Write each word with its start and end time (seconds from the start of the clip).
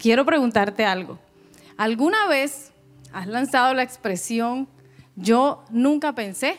quiero 0.00 0.24
preguntarte 0.24 0.84
algo. 0.84 1.18
¿Alguna 1.76 2.26
vez 2.26 2.72
has 3.12 3.26
lanzado 3.26 3.74
la 3.74 3.82
expresión 3.82 4.66
yo 5.14 5.62
nunca 5.70 6.14
pensé? 6.14 6.58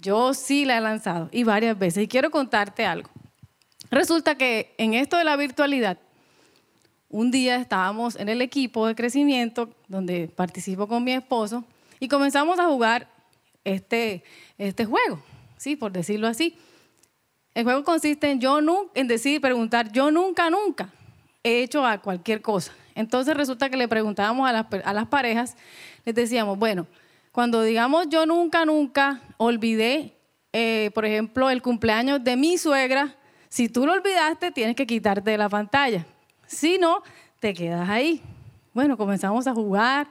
Yo 0.00 0.34
sí 0.34 0.66
la 0.66 0.76
he 0.76 0.80
lanzado 0.80 1.30
y 1.32 1.44
varias 1.44 1.78
veces. 1.78 2.04
Y 2.04 2.08
quiero 2.08 2.30
contarte 2.30 2.84
algo. 2.84 3.10
Resulta 3.90 4.36
que 4.36 4.74
en 4.76 4.92
esto 4.92 5.16
de 5.16 5.24
la 5.24 5.36
virtualidad, 5.36 5.98
un 7.08 7.30
día 7.30 7.56
estábamos 7.56 8.16
en 8.16 8.28
el 8.28 8.42
equipo 8.42 8.86
de 8.86 8.94
crecimiento 8.94 9.70
donde 9.88 10.28
participo 10.28 10.86
con 10.86 11.04
mi 11.04 11.12
esposo 11.12 11.64
y 12.00 12.08
comenzamos 12.08 12.58
a 12.58 12.66
jugar 12.66 13.08
este, 13.62 14.24
este 14.58 14.84
juego, 14.84 15.20
¿sí? 15.56 15.76
por 15.76 15.92
decirlo 15.92 16.26
así. 16.26 16.56
El 17.54 17.64
juego 17.64 17.84
consiste 17.84 18.30
en, 18.30 18.40
yo 18.40 18.58
en 18.94 19.06
decir, 19.06 19.40
preguntar, 19.40 19.92
yo 19.92 20.10
nunca, 20.10 20.50
nunca 20.50 20.92
hecho 21.44 21.86
a 21.86 21.98
cualquier 21.98 22.40
cosa. 22.40 22.72
Entonces 22.94 23.36
resulta 23.36 23.68
que 23.68 23.76
le 23.76 23.86
preguntábamos 23.86 24.48
a 24.48 24.52
las, 24.92 25.06
parejas, 25.06 25.56
les 26.04 26.14
decíamos, 26.14 26.58
bueno, 26.58 26.86
cuando 27.32 27.62
digamos 27.62 28.08
yo 28.08 28.24
nunca, 28.24 28.64
nunca 28.64 29.20
olvidé, 29.36 30.16
eh, 30.52 30.90
por 30.94 31.04
ejemplo, 31.04 31.50
el 31.50 31.60
cumpleaños 31.60 32.24
de 32.24 32.36
mi 32.36 32.56
suegra, 32.56 33.16
si 33.48 33.68
tú 33.68 33.86
lo 33.86 33.92
olvidaste, 33.92 34.50
tienes 34.52 34.74
que 34.74 34.86
quitarte 34.86 35.30
de 35.30 35.38
la 35.38 35.48
pantalla. 35.48 36.06
Si 36.46 36.78
no, 36.78 37.02
te 37.40 37.52
quedas 37.52 37.88
ahí. 37.88 38.22
Bueno, 38.72 38.96
comenzamos 38.96 39.46
a 39.46 39.54
jugar 39.54 40.08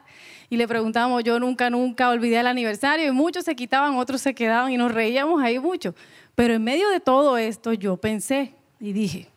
y 0.49 0.55
le 0.55 0.67
preguntábamos, 0.67 1.23
yo 1.23 1.39
nunca, 1.39 1.69
nunca 1.69 2.09
olvidé 2.09 2.39
el 2.39 2.47
aniversario 2.47 3.07
y 3.07 3.11
muchos 3.11 3.43
se 3.43 3.55
quitaban, 3.55 3.95
otros 3.95 4.21
se 4.21 4.33
quedaban 4.33 4.71
y 4.71 4.77
nos 4.77 4.93
reíamos 4.93 5.41
ahí 5.41 5.59
mucho. 5.59 5.95
Pero 6.35 6.53
en 6.53 6.63
medio 6.63 6.89
de 6.89 6.99
todo 6.99 7.37
esto 7.37 7.73
yo 7.73 7.97
pensé 7.97 8.53
y 8.79 8.93
dije, 8.93 9.32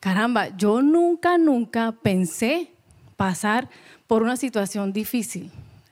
caramba, 0.00 0.48
yo 0.56 0.80
nunca, 0.80 1.38
nunca 1.38 1.92
pensé 1.92 2.72
pasar 3.16 3.68
por 4.06 4.22
una 4.22 4.36
situación 4.36 4.92
difícil. 4.92 5.50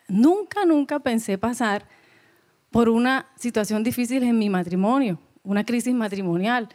Nunca, 0.09 0.65
nunca 0.65 0.98
pensé 0.98 1.37
pasar 1.37 1.84
por 2.70 2.89
una 2.89 3.27
situación 3.37 3.84
difícil 3.84 4.23
en 4.23 4.39
mi 4.39 4.48
matrimonio, 4.48 5.19
una 5.45 5.65
crisis 5.65 5.95
matrimonial. 5.95 6.69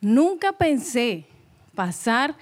Nunca 0.00 0.52
pensé 0.52 1.26
pasar 1.74 2.34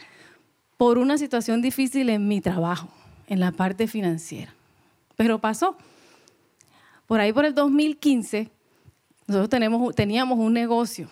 por 0.77 0.98
una 0.98 1.19
situación 1.19 1.60
difícil 1.60 2.08
en 2.10 2.28
mi 2.28 2.41
trabajo, 2.41 2.88
en 3.27 3.41
la 3.41 3.50
parte 3.50 3.88
financiera. 3.88 4.55
Pero 5.16 5.41
pasó. 5.41 5.77
Por 7.06 7.20
ahí 7.20 7.33
por 7.33 7.44
el 7.44 7.55
2015, 7.55 8.50
nosotros 9.27 9.94
teníamos 9.94 10.38
un 10.38 10.53
negocio. 10.53 11.08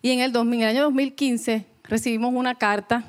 Y 0.00 0.10
en 0.10 0.20
el, 0.20 0.34
en 0.34 0.54
el 0.54 0.68
año 0.68 0.82
2015 0.84 1.71
recibimos 1.92 2.32
una 2.32 2.54
carta 2.54 3.04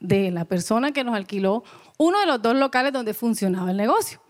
de 0.00 0.30
la 0.30 0.46
persona 0.46 0.92
que 0.92 1.04
nos 1.04 1.14
alquiló 1.14 1.64
uno 1.98 2.18
de 2.18 2.24
los 2.24 2.40
dos 2.40 2.56
locales 2.56 2.90
donde 2.90 3.12
funcionaba 3.12 3.72
el 3.72 3.76
negocio. 3.76 4.22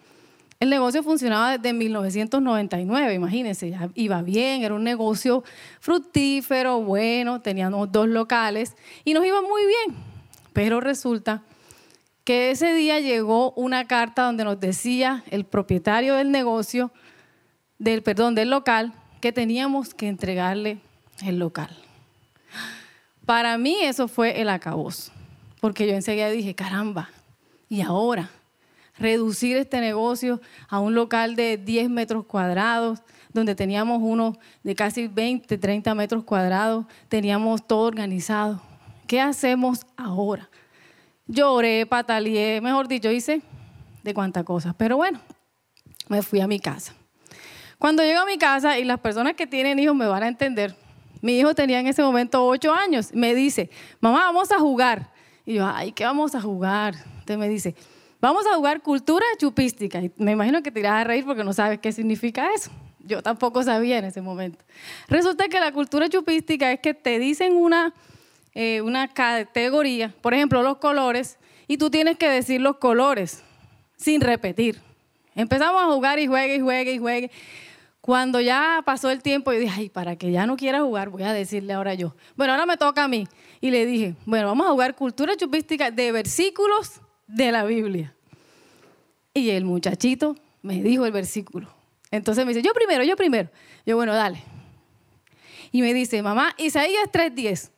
El 0.58 0.70
negocio 0.70 1.04
funcionaba 1.04 1.56
desde 1.56 1.72
1999, 1.72 3.14
imagínense, 3.14 3.70
ya 3.70 3.90
iba 3.94 4.20
bien, 4.22 4.64
era 4.64 4.74
un 4.74 4.82
negocio 4.82 5.44
fructífero, 5.78 6.80
bueno, 6.80 7.42
teníamos 7.42 7.92
dos 7.92 8.08
locales 8.08 8.74
y 9.04 9.14
nos 9.14 9.24
iba 9.24 9.40
muy 9.40 9.62
bien. 9.66 9.96
Pero 10.52 10.80
resulta 10.80 11.44
que 12.24 12.50
ese 12.50 12.74
día 12.74 12.98
llegó 12.98 13.52
una 13.52 13.86
carta 13.86 14.24
donde 14.24 14.42
nos 14.42 14.58
decía 14.58 15.22
el 15.30 15.44
propietario 15.44 16.16
del 16.16 16.32
negocio, 16.32 16.90
del 17.78 18.02
perdón, 18.02 18.34
del 18.34 18.50
local, 18.50 18.94
que 19.20 19.30
teníamos 19.30 19.94
que 19.94 20.08
entregarle 20.08 20.80
el 21.24 21.38
local. 21.38 21.70
Para 23.26 23.56
mí 23.58 23.76
eso 23.82 24.08
fue 24.08 24.40
el 24.40 24.48
acabos, 24.48 25.12
porque 25.60 25.86
yo 25.86 25.94
enseguida 25.94 26.30
dije, 26.30 26.54
caramba, 26.54 27.10
¿y 27.68 27.80
ahora? 27.82 28.30
reducir 28.98 29.56
este 29.56 29.80
negocio 29.80 30.40
a 30.68 30.78
un 30.78 30.94
local 30.94 31.36
de 31.36 31.56
10 31.56 31.90
metros 31.90 32.24
cuadrados, 32.24 33.02
donde 33.32 33.54
teníamos 33.54 34.00
uno 34.02 34.38
de 34.62 34.74
casi 34.74 35.08
20, 35.08 35.58
30 35.58 35.94
metros 35.94 36.24
cuadrados, 36.24 36.86
teníamos 37.08 37.66
todo 37.66 37.86
organizado. 37.86 38.62
¿Qué 39.06 39.20
hacemos 39.20 39.86
ahora? 39.96 40.48
Lloré, 41.26 41.86
pataleé, 41.86 42.60
mejor 42.60 42.88
dicho, 42.88 43.10
hice 43.10 43.42
de 44.02 44.14
cuántas 44.14 44.44
cosas. 44.44 44.74
Pero 44.76 44.96
bueno, 44.96 45.20
me 46.08 46.22
fui 46.22 46.40
a 46.40 46.46
mi 46.46 46.60
casa. 46.60 46.94
Cuando 47.78 48.02
llego 48.02 48.20
a 48.20 48.26
mi 48.26 48.38
casa, 48.38 48.78
y 48.78 48.84
las 48.84 49.00
personas 49.00 49.34
que 49.34 49.46
tienen 49.46 49.78
hijos 49.78 49.96
me 49.96 50.06
van 50.06 50.22
a 50.22 50.28
entender, 50.28 50.76
mi 51.22 51.38
hijo 51.38 51.54
tenía 51.54 51.80
en 51.80 51.86
ese 51.86 52.02
momento 52.02 52.44
8 52.46 52.74
años, 52.74 53.14
me 53.14 53.34
dice, 53.34 53.70
mamá, 54.00 54.24
vamos 54.24 54.52
a 54.52 54.58
jugar. 54.58 55.10
Y 55.46 55.54
yo, 55.54 55.66
ay, 55.66 55.92
¿qué 55.92 56.04
vamos 56.04 56.34
a 56.34 56.40
jugar? 56.42 56.94
Entonces 56.94 57.38
me 57.38 57.48
dice, 57.48 57.74
Vamos 58.22 58.46
a 58.46 58.54
jugar 58.54 58.82
cultura 58.82 59.26
chupística. 59.36 60.00
Y 60.00 60.12
me 60.16 60.30
imagino 60.30 60.62
que 60.62 60.70
te 60.70 60.78
irás 60.78 60.92
a 61.00 61.02
reír 61.04 61.24
porque 61.24 61.42
no 61.42 61.52
sabes 61.52 61.80
qué 61.80 61.90
significa 61.90 62.54
eso. 62.54 62.70
Yo 63.00 63.20
tampoco 63.20 63.64
sabía 63.64 63.98
en 63.98 64.04
ese 64.04 64.20
momento. 64.20 64.64
Resulta 65.08 65.48
que 65.48 65.58
la 65.58 65.72
cultura 65.72 66.08
chupística 66.08 66.70
es 66.70 66.78
que 66.78 66.94
te 66.94 67.18
dicen 67.18 67.56
una, 67.56 67.92
eh, 68.54 68.80
una 68.80 69.08
categoría, 69.08 70.14
por 70.20 70.34
ejemplo, 70.34 70.62
los 70.62 70.76
colores, 70.76 71.36
y 71.66 71.78
tú 71.78 71.90
tienes 71.90 72.16
que 72.16 72.28
decir 72.28 72.60
los 72.60 72.76
colores 72.76 73.42
sin 73.96 74.20
repetir. 74.20 74.80
Empezamos 75.34 75.82
a 75.82 75.86
jugar 75.86 76.20
y 76.20 76.28
juegue 76.28 76.54
y 76.54 76.60
juegue 76.60 76.92
y 76.92 76.98
juegue. 76.98 77.30
Cuando 78.02 78.40
ya 78.40 78.82
pasó 78.84 79.10
el 79.10 79.22
tiempo, 79.22 79.52
yo 79.52 79.60
dije, 79.60 79.72
ay, 79.76 79.88
para 79.88 80.16
que 80.16 80.32
ya 80.32 80.44
no 80.44 80.56
quiera 80.56 80.80
jugar, 80.80 81.08
voy 81.08 81.22
a 81.22 81.32
decirle 81.32 81.72
ahora 81.72 81.94
yo. 81.94 82.16
Bueno, 82.34 82.52
ahora 82.52 82.66
me 82.66 82.76
toca 82.76 83.04
a 83.04 83.08
mí. 83.08 83.28
Y 83.60 83.70
le 83.70 83.86
dije, 83.86 84.16
bueno, 84.26 84.48
vamos 84.48 84.66
a 84.66 84.70
jugar 84.70 84.96
cultura 84.96 85.36
chupística 85.36 85.92
de 85.92 86.10
versículos 86.10 87.00
de 87.28 87.52
la 87.52 87.64
Biblia. 87.64 88.12
Y 89.32 89.50
el 89.50 89.64
muchachito 89.64 90.34
me 90.62 90.82
dijo 90.82 91.06
el 91.06 91.12
versículo. 91.12 91.72
Entonces 92.10 92.44
me 92.44 92.52
dice, 92.52 92.66
yo 92.66 92.74
primero, 92.74 93.04
yo 93.04 93.14
primero. 93.14 93.50
Yo, 93.86 93.94
bueno, 93.94 94.14
dale. 94.14 94.42
Y 95.70 95.80
me 95.80 95.94
dice, 95.94 96.24
mamá, 96.24 96.56
Isaías 96.58 97.08
3.10. 97.12 97.70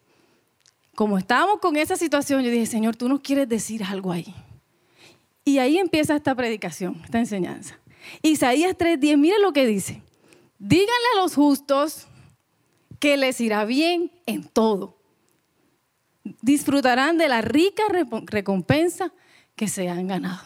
Como 0.94 1.18
estábamos 1.18 1.58
con 1.58 1.76
esa 1.76 1.96
situación, 1.96 2.42
yo 2.42 2.50
dije, 2.50 2.64
Señor, 2.64 2.96
tú 2.96 3.10
nos 3.10 3.20
quieres 3.20 3.46
decir 3.46 3.84
algo 3.84 4.10
ahí. 4.10 4.34
Y 5.44 5.58
ahí 5.58 5.76
empieza 5.76 6.16
esta 6.16 6.34
predicación, 6.34 7.02
esta 7.04 7.18
enseñanza. 7.18 7.78
Isaías 8.22 8.74
3.10, 8.78 9.18
mire 9.18 9.38
lo 9.38 9.52
que 9.52 9.66
dice. 9.66 10.02
Díganle 10.66 11.08
a 11.12 11.20
los 11.20 11.34
justos 11.34 12.06
que 12.98 13.18
les 13.18 13.38
irá 13.42 13.66
bien 13.66 14.10
en 14.24 14.44
todo. 14.44 14.96
Disfrutarán 16.40 17.18
de 17.18 17.28
la 17.28 17.42
rica 17.42 17.82
recompensa 18.24 19.12
que 19.56 19.68
se 19.68 19.90
han 19.90 20.06
ganado. 20.08 20.40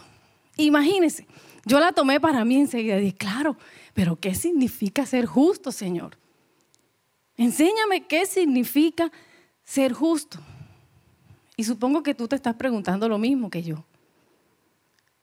Imagínense, 0.56 1.24
yo 1.64 1.78
la 1.78 1.92
tomé 1.92 2.18
para 2.18 2.44
mí 2.44 2.56
enseguida 2.56 2.98
y 2.98 3.02
dije, 3.02 3.16
claro, 3.16 3.56
pero 3.94 4.16
¿qué 4.16 4.34
significa 4.34 5.06
ser 5.06 5.24
justo, 5.24 5.70
Señor? 5.70 6.18
Enséñame 7.36 8.08
qué 8.08 8.26
significa 8.26 9.12
ser 9.62 9.92
justo. 9.92 10.40
Y 11.56 11.62
supongo 11.62 12.02
que 12.02 12.16
tú 12.16 12.26
te 12.26 12.34
estás 12.34 12.56
preguntando 12.56 13.08
lo 13.08 13.18
mismo 13.18 13.50
que 13.50 13.62
yo. 13.62 13.84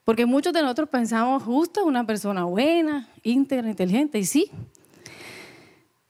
Porque 0.06 0.26
muchos 0.26 0.54
de 0.54 0.62
nosotros 0.62 0.88
pensamos 0.88 1.44
justo 1.44 1.82
es 1.82 1.86
una 1.86 2.08
persona 2.08 2.46
buena, 2.46 3.10
íntegra, 3.24 3.70
inteligente, 3.70 4.20
y 4.20 4.24
sí. 4.24 4.50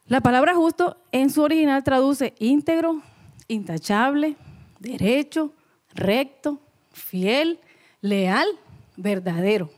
La 0.07 0.21
palabra 0.21 0.53
justo 0.53 0.97
en 1.11 1.31
su 1.31 1.41
original 1.41 1.83
traduce 1.83 2.35
íntegro, 2.37 3.01
intachable, 3.47 4.35
derecho, 4.79 5.51
recto, 5.95 6.59
fiel, 6.91 7.59
leal, 8.01 8.47
verdadero. 8.97 9.71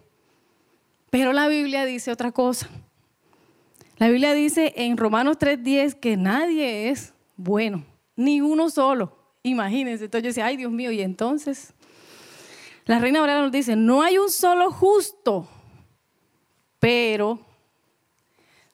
Pero 1.10 1.32
la 1.32 1.48
Biblia 1.48 1.86
dice 1.86 2.12
otra 2.12 2.34
cosa. 2.34 2.68
La 3.98 4.10
Biblia 4.10 4.34
dice 4.34 4.74
en 4.76 4.98
Romanos 4.98 5.38
3:10 5.40 5.96
que 5.96 6.18
nadie 6.18 6.90
es 6.90 7.14
bueno, 7.38 7.86
ni 8.18 8.42
uno 8.42 8.70
solo. 8.70 9.18
Imagínense. 9.44 10.06
Entonces 10.06 10.24
yo 10.24 10.28
decía, 10.28 10.46
ay 10.48 10.58
Dios 10.58 10.74
mío, 10.74 10.92
y 10.92 11.02
entonces 11.02 11.74
la 12.86 13.00
Reina 13.00 13.22
Valera 13.22 13.42
nos 13.42 13.52
dice, 13.54 13.78
no 13.78 14.02
hay 14.02 14.18
un 14.18 14.30
solo 14.30 14.72
justo, 14.72 15.48
pero 16.80 17.47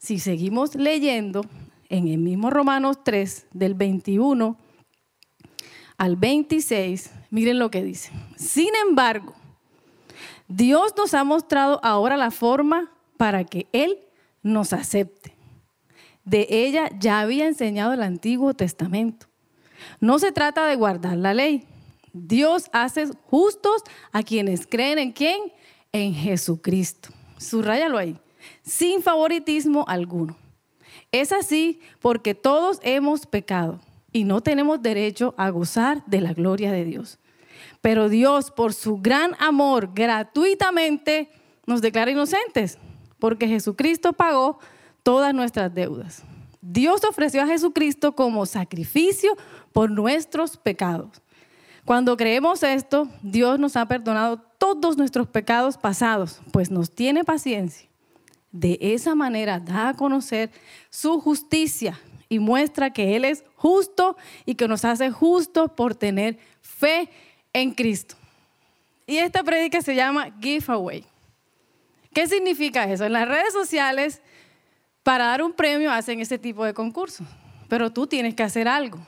si 0.03 0.19
seguimos 0.19 0.75
leyendo 0.75 1.45
en 1.87 2.09
el 2.09 2.17
mismo 2.17 2.49
Romanos 2.49 2.97
3, 3.05 3.47
del 3.53 3.73
21 3.73 4.57
al 5.97 6.17
26, 6.17 7.09
miren 7.29 7.57
lo 7.57 7.71
que 7.71 7.83
dice. 7.83 8.11
Sin 8.35 8.75
embargo, 8.85 9.33
Dios 10.49 10.93
nos 10.97 11.13
ha 11.13 11.23
mostrado 11.23 11.79
ahora 11.83 12.17
la 12.17 12.31
forma 12.31 12.91
para 13.15 13.45
que 13.45 13.67
Él 13.71 13.97
nos 14.41 14.73
acepte. 14.73 15.37
De 16.25 16.47
ella 16.49 16.89
ya 16.99 17.21
había 17.21 17.47
enseñado 17.47 17.93
el 17.93 18.03
Antiguo 18.03 18.53
Testamento. 18.53 19.27
No 20.01 20.19
se 20.19 20.33
trata 20.33 20.65
de 20.65 20.75
guardar 20.75 21.15
la 21.15 21.33
ley. 21.33 21.65
Dios 22.11 22.69
hace 22.73 23.07
justos 23.29 23.83
a 24.11 24.21
quienes 24.21 24.67
creen 24.67 24.99
en 24.99 25.13
quién? 25.13 25.39
En 25.93 26.13
Jesucristo. 26.13 27.09
Subrayalo 27.37 27.97
ahí. 27.97 28.19
Sin 28.63 29.01
favoritismo 29.01 29.85
alguno. 29.87 30.37
Es 31.11 31.31
así 31.31 31.79
porque 31.99 32.35
todos 32.35 32.79
hemos 32.83 33.25
pecado 33.25 33.79
y 34.11 34.23
no 34.23 34.41
tenemos 34.41 34.81
derecho 34.81 35.33
a 35.37 35.49
gozar 35.49 36.05
de 36.05 36.21
la 36.21 36.33
gloria 36.33 36.71
de 36.71 36.85
Dios. 36.85 37.19
Pero 37.81 38.09
Dios, 38.09 38.51
por 38.51 38.73
su 38.73 38.97
gran 38.97 39.35
amor, 39.39 39.91
gratuitamente 39.93 41.29
nos 41.65 41.81
declara 41.81 42.11
inocentes, 42.11 42.77
porque 43.19 43.47
Jesucristo 43.47 44.13
pagó 44.13 44.59
todas 45.01 45.33
nuestras 45.33 45.73
deudas. 45.73 46.23
Dios 46.61 47.03
ofreció 47.03 47.41
a 47.41 47.47
Jesucristo 47.47 48.15
como 48.15 48.45
sacrificio 48.45 49.35
por 49.73 49.91
nuestros 49.91 50.57
pecados. 50.57 51.21
Cuando 51.83 52.15
creemos 52.15 52.63
esto, 52.63 53.09
Dios 53.21 53.59
nos 53.59 53.75
ha 53.75 53.85
perdonado 53.85 54.37
todos 54.57 54.97
nuestros 54.97 55.27
pecados 55.27 55.77
pasados, 55.77 56.39
pues 56.51 56.71
nos 56.71 56.89
tiene 56.89 57.25
paciencia. 57.25 57.89
De 58.53 58.77
esa 58.79 59.15
manera 59.15 59.59
da 59.59 59.89
a 59.89 59.93
conocer 59.95 60.51
su 60.89 61.19
justicia 61.19 61.99
y 62.29 62.39
muestra 62.39 62.93
que 62.93 63.15
Él 63.15 63.25
es 63.25 63.43
justo 63.55 64.15
y 64.45 64.55
que 64.55 64.67
nos 64.67 64.85
hace 64.85 65.09
justos 65.09 65.71
por 65.71 65.95
tener 65.95 66.37
fe 66.61 67.09
en 67.51 67.71
Cristo. 67.71 68.15
Y 69.05 69.17
esta 69.17 69.43
prédica 69.43 69.81
se 69.81 69.95
llama 69.95 70.29
Giveaway. 70.39 71.03
¿Qué 72.13 72.27
significa 72.27 72.83
eso? 72.85 73.05
En 73.05 73.13
las 73.13 73.27
redes 73.27 73.53
sociales, 73.53 74.21
para 75.01 75.25
dar 75.25 75.41
un 75.41 75.53
premio 75.53 75.91
hacen 75.91 76.21
ese 76.21 76.37
tipo 76.37 76.63
de 76.63 76.73
concursos, 76.73 77.27
pero 77.67 77.91
tú 77.91 78.07
tienes 78.07 78.35
que 78.35 78.43
hacer 78.43 78.67
algo 78.67 78.99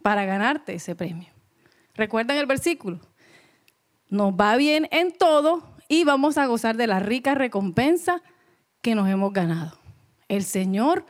para 0.00 0.24
ganarte 0.24 0.74
ese 0.74 0.94
premio. 0.94 1.28
¿Recuerdan 1.94 2.36
el 2.36 2.46
versículo? 2.46 3.00
Nos 4.08 4.32
va 4.32 4.56
bien 4.56 4.88
en 4.92 5.12
todo 5.12 5.76
y 5.88 6.04
vamos 6.04 6.38
a 6.38 6.46
gozar 6.46 6.76
de 6.76 6.86
la 6.86 7.00
rica 7.00 7.34
recompensa 7.34 8.22
que 8.86 8.94
nos 8.94 9.08
hemos 9.08 9.32
ganado. 9.32 9.76
El 10.28 10.44
Señor 10.44 11.04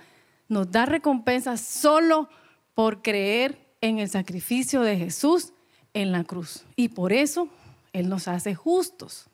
nos 0.49 0.70
da 0.70 0.87
recompensa 0.87 1.58
solo 1.58 2.31
por 2.73 3.02
creer 3.02 3.69
en 3.82 3.99
el 3.99 4.08
sacrificio 4.08 4.81
de 4.81 4.96
Jesús 4.96 5.52
en 5.93 6.11
la 6.11 6.25
cruz. 6.25 6.64
Y 6.75 6.88
por 6.88 7.12
eso 7.12 7.50
Él 7.93 8.08
nos 8.08 8.28
hace 8.28 8.55
justos. 8.55 9.28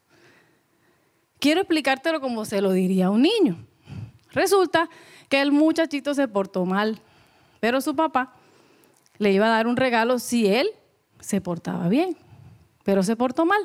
Quiero 1.39 1.61
explicártelo 1.61 2.21
como 2.21 2.45
se 2.45 2.61
lo 2.61 2.73
diría 2.73 3.07
a 3.07 3.11
un 3.11 3.23
niño. 3.23 3.65
Resulta 4.33 4.91
que 5.29 5.41
el 5.41 5.53
muchachito 5.53 6.13
se 6.13 6.27
portó 6.27 6.67
mal, 6.67 6.99
pero 7.61 7.81
su 7.81 7.95
papá 7.95 8.35
le 9.19 9.31
iba 9.31 9.47
a 9.47 9.51
dar 9.51 9.69
un 9.69 9.77
regalo 9.77 10.19
si 10.19 10.49
él 10.49 10.69
se 11.21 11.41
portaba 11.41 11.87
bien, 11.89 12.17
pero 12.83 13.05
se 13.05 13.15
portó 13.15 13.47
mal. 13.47 13.63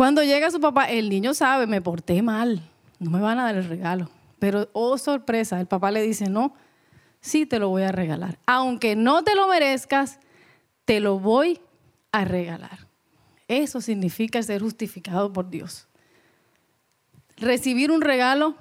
Cuando 0.00 0.22
llega 0.22 0.50
su 0.50 0.60
papá, 0.60 0.86
el 0.86 1.10
niño 1.10 1.34
sabe, 1.34 1.66
me 1.66 1.82
porté 1.82 2.22
mal, 2.22 2.66
no 2.98 3.10
me 3.10 3.20
van 3.20 3.38
a 3.38 3.44
dar 3.44 3.56
el 3.56 3.68
regalo. 3.68 4.08
Pero, 4.38 4.70
oh 4.72 4.96
sorpresa, 4.96 5.60
el 5.60 5.66
papá 5.66 5.90
le 5.90 6.00
dice, 6.00 6.30
no, 6.30 6.54
sí 7.20 7.44
te 7.44 7.58
lo 7.58 7.68
voy 7.68 7.82
a 7.82 7.92
regalar. 7.92 8.38
Aunque 8.46 8.96
no 8.96 9.22
te 9.24 9.34
lo 9.34 9.46
merezcas, 9.46 10.18
te 10.86 11.00
lo 11.00 11.18
voy 11.18 11.60
a 12.12 12.24
regalar. 12.24 12.88
Eso 13.46 13.82
significa 13.82 14.42
ser 14.42 14.62
justificado 14.62 15.34
por 15.34 15.50
Dios. 15.50 15.86
Recibir 17.36 17.90
un 17.90 18.00
regalo 18.00 18.54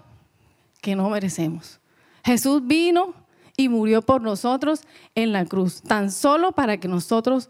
que 0.81 0.97
no 0.97 1.09
merecemos. 1.09 1.79
Jesús 2.25 2.67
vino 2.67 3.13
y 3.55 3.69
murió 3.69 4.01
por 4.01 4.21
nosotros 4.21 4.81
en 5.15 5.31
la 5.31 5.45
cruz, 5.45 5.83
tan 5.83 6.11
solo 6.11 6.51
para 6.51 6.81
que 6.81 6.89
nosotros 6.89 7.49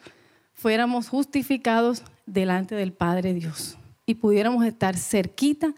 fuéramos 0.60 1.08
justificados 1.08 2.04
delante 2.26 2.76
del 2.76 2.92
Padre 2.92 3.34
Dios 3.34 3.78
y 4.06 4.16
pudiéramos 4.16 4.66
estar 4.66 4.98
cerquita 4.98 5.74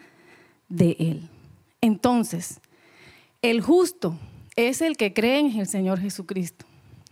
de 0.69 0.95
Él. 0.98 1.30
Entonces, 1.81 2.60
el 3.44 3.62
justo 3.62 4.18
es 4.56 4.81
el 4.81 4.98
que 4.98 5.13
cree 5.13 5.39
en 5.39 5.60
el 5.60 5.68
Señor 5.68 6.00
Jesucristo. 6.00 6.66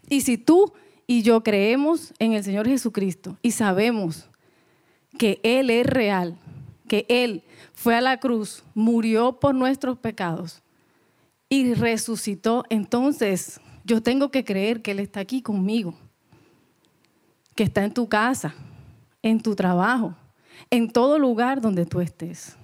Y 0.09 0.21
si 0.21 0.39
tú 0.39 0.73
y 1.05 1.21
yo 1.21 1.43
creemos 1.43 2.11
en 2.17 2.33
el 2.33 2.43
Señor 2.43 2.67
Jesucristo 2.67 3.37
y 3.43 3.51
sabemos 3.51 4.27
que 5.19 5.39
Él 5.43 5.69
es 5.69 5.85
real, 5.85 6.37
que 6.87 7.05
Él 7.07 7.43
fue 7.73 7.93
a 7.93 8.01
la 8.01 8.19
cruz, 8.19 8.63
murió 8.73 9.39
por 9.39 9.53
nuestros 9.53 9.99
pecados 9.99 10.63
y 11.49 11.75
resucitó, 11.75 12.63
entonces 12.71 13.61
yo 13.85 14.01
tengo 14.01 14.31
que 14.31 14.43
creer 14.43 14.81
que 14.81 14.91
Él 14.91 14.99
está 14.99 15.19
aquí 15.19 15.43
conmigo, 15.43 15.93
que 17.59 17.63
está 17.63 17.83
en 17.83 17.93
tu 17.93 18.07
casa, 18.07 18.55
en 19.21 19.41
tu 19.41 19.53
trabajo, 19.53 20.15
en 20.69 20.89
todo 20.89 21.19
lugar 21.19 21.59
donde 21.59 21.85
tú 21.85 21.99
estés. 21.99 22.55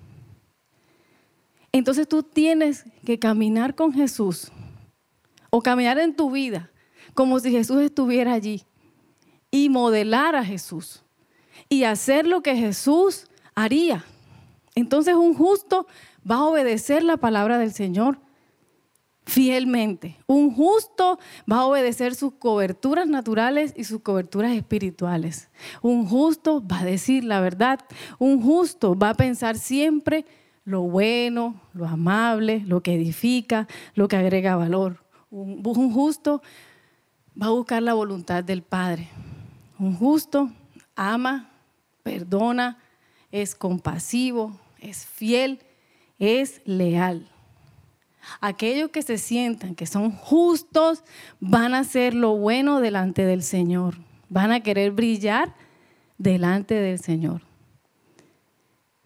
Entonces 1.73 2.07
tú 2.07 2.23
tienes 2.23 2.85
que 3.05 3.19
caminar 3.19 3.75
con 3.75 3.91
Jesús 3.91 4.53
o 5.49 5.61
caminar 5.61 5.99
en 5.99 6.15
tu 6.15 6.31
vida 6.31 6.71
como 7.13 7.37
si 7.41 7.51
Jesús 7.51 7.81
estuviera 7.81 8.31
allí 8.31 8.63
y 9.51 9.67
modelar 9.67 10.33
a 10.33 10.45
Jesús 10.45 11.03
y 11.67 11.83
hacer 11.83 12.25
lo 12.25 12.41
que 12.41 12.55
Jesús 12.55 13.27
haría. 13.53 14.05
Entonces 14.75 15.15
un 15.15 15.33
justo 15.33 15.87
va 16.25 16.35
a 16.35 16.45
obedecer 16.45 17.03
la 17.03 17.17
palabra 17.17 17.57
del 17.57 17.73
Señor 17.73 18.17
fielmente. 19.25 20.17
Un 20.27 20.53
justo 20.53 21.19
va 21.51 21.57
a 21.57 21.65
obedecer 21.65 22.15
sus 22.15 22.33
coberturas 22.33 23.07
naturales 23.07 23.73
y 23.75 23.83
sus 23.83 24.01
coberturas 24.01 24.51
espirituales. 24.53 25.49
Un 25.81 26.05
justo 26.05 26.65
va 26.65 26.79
a 26.79 26.85
decir 26.85 27.23
la 27.23 27.39
verdad. 27.41 27.79
Un 28.19 28.41
justo 28.41 28.95
va 28.97 29.11
a 29.11 29.15
pensar 29.15 29.57
siempre 29.57 30.25
lo 30.65 30.81
bueno, 30.81 31.61
lo 31.73 31.87
amable, 31.87 32.61
lo 32.65 32.81
que 32.81 32.95
edifica, 32.95 33.67
lo 33.93 34.07
que 34.07 34.17
agrega 34.17 34.55
valor. 34.55 35.03
Un, 35.29 35.91
justo 35.93 36.41
va 37.39 37.47
a 37.47 37.51
buscar 37.51 37.83
la 37.83 37.93
voluntad 37.93 38.43
del 38.43 38.63
Padre. 38.63 39.07
Un 39.77 39.95
justo 39.95 40.49
ama, 40.95 41.51
perdona, 42.03 42.79
es 43.31 43.53
compasivo, 43.53 44.59
es 44.79 45.05
fiel, 45.05 45.59
es 46.19 46.61
leal. 46.65 47.29
Aquellos 48.41 48.89
que 48.89 49.01
se 49.01 49.17
sientan 49.17 49.75
que 49.75 49.85
son 49.85 50.11
justos 50.11 51.03
van 51.39 51.73
a 51.73 51.79
hacer 51.79 52.13
lo 52.13 52.35
bueno 52.37 52.79
delante 52.79 53.25
del 53.25 53.43
Señor. 53.43 53.95
Van 54.29 54.51
a 54.51 54.61
querer 54.61 54.91
brillar 54.91 55.53
delante 56.17 56.75
del 56.75 56.99
Señor. 56.99 57.41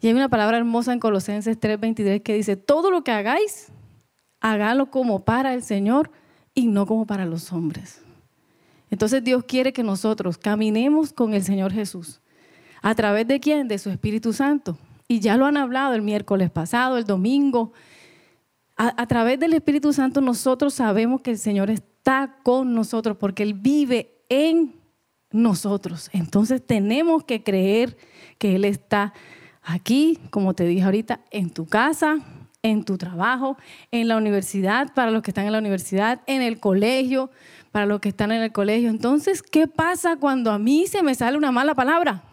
Y 0.02 0.08
hay 0.08 0.14
una 0.14 0.30
palabra 0.30 0.58
hermosa 0.58 0.94
en 0.94 1.00
Colosenses 1.00 1.60
3:23 1.60 2.22
que 2.22 2.34
dice, 2.34 2.56
todo 2.56 2.90
lo 2.90 3.04
que 3.04 3.12
hagáis, 3.12 3.72
hágalo 4.40 4.90
como 4.90 5.26
para 5.26 5.54
el 5.54 5.64
Señor 5.64 6.12
y 6.54 6.68
no 6.68 6.86
como 6.86 7.06
para 7.06 7.26
los 7.26 7.52
hombres. 7.52 8.02
Entonces 8.90 9.24
Dios 9.24 9.44
quiere 9.44 9.74
que 9.74 9.84
nosotros 9.84 10.38
caminemos 10.38 11.14
con 11.14 11.34
el 11.34 11.44
Señor 11.44 11.74
Jesús. 11.74 12.22
¿A 12.82 12.96
través 12.96 13.28
de 13.28 13.40
quién? 13.40 13.68
De 13.68 13.78
su 13.78 13.90
Espíritu 13.90 14.34
Santo. 14.34 14.78
Y 15.08 15.20
ya 15.20 15.38
lo 15.38 15.46
han 15.46 15.58
hablado 15.58 15.94
el 15.94 16.02
miércoles 16.02 16.50
pasado, 16.50 16.98
el 16.98 17.04
domingo. 17.04 17.74
A, 18.82 19.08
través 19.08 19.38
del 19.40 19.52
Espíritu 19.52 19.92
Santo 19.92 20.22
nosotros 20.22 20.74
sabemos 20.74 21.20
que 21.20 21.32
el 21.32 21.38
Señor 21.38 21.70
está 21.70 22.38
con 22.44 22.74
nosotros 22.74 23.18
porque 23.18 23.44
Él 23.44 23.54
vive 23.54 24.24
en 24.30 24.74
nosotros. 25.32 26.10
Entonces 26.14 26.66
tenemos 26.66 27.26
que 27.26 27.44
creer 27.44 27.98
que 28.38 28.56
Él 28.56 28.64
está 28.64 29.14
Aquí, 29.70 30.18
como 30.32 30.56
te 30.56 30.66
dije 30.66 30.84
ahorita, 30.84 31.20
en 31.30 31.52
tu 31.52 31.68
casa, 31.68 32.18
en 32.64 32.84
tu 32.84 32.98
trabajo, 32.98 33.56
en 33.92 34.08
la 34.08 34.18
universidad, 34.18 34.94
para 34.96 35.12
los 35.12 35.22
que 35.22 35.30
están 35.32 35.46
en 35.46 35.52
la 35.52 35.60
universidad, 35.60 36.22
en 36.26 36.42
el 36.42 36.60
colegio, 36.60 37.30
para 37.72 37.86
los 37.86 38.00
que 38.00 38.10
están 38.10 38.32
en 38.32 38.42
el 38.42 38.52
colegio. 38.52 38.90
Entonces, 38.90 39.44
¿qué 39.44 39.68
pasa 39.68 40.16
cuando 40.18 40.52
a 40.52 40.58
mí 40.58 40.88
se 40.88 41.04
me 41.04 41.14
sale 41.14 41.38
una 41.38 41.52
mala 41.52 41.76
palabra? 41.76 42.24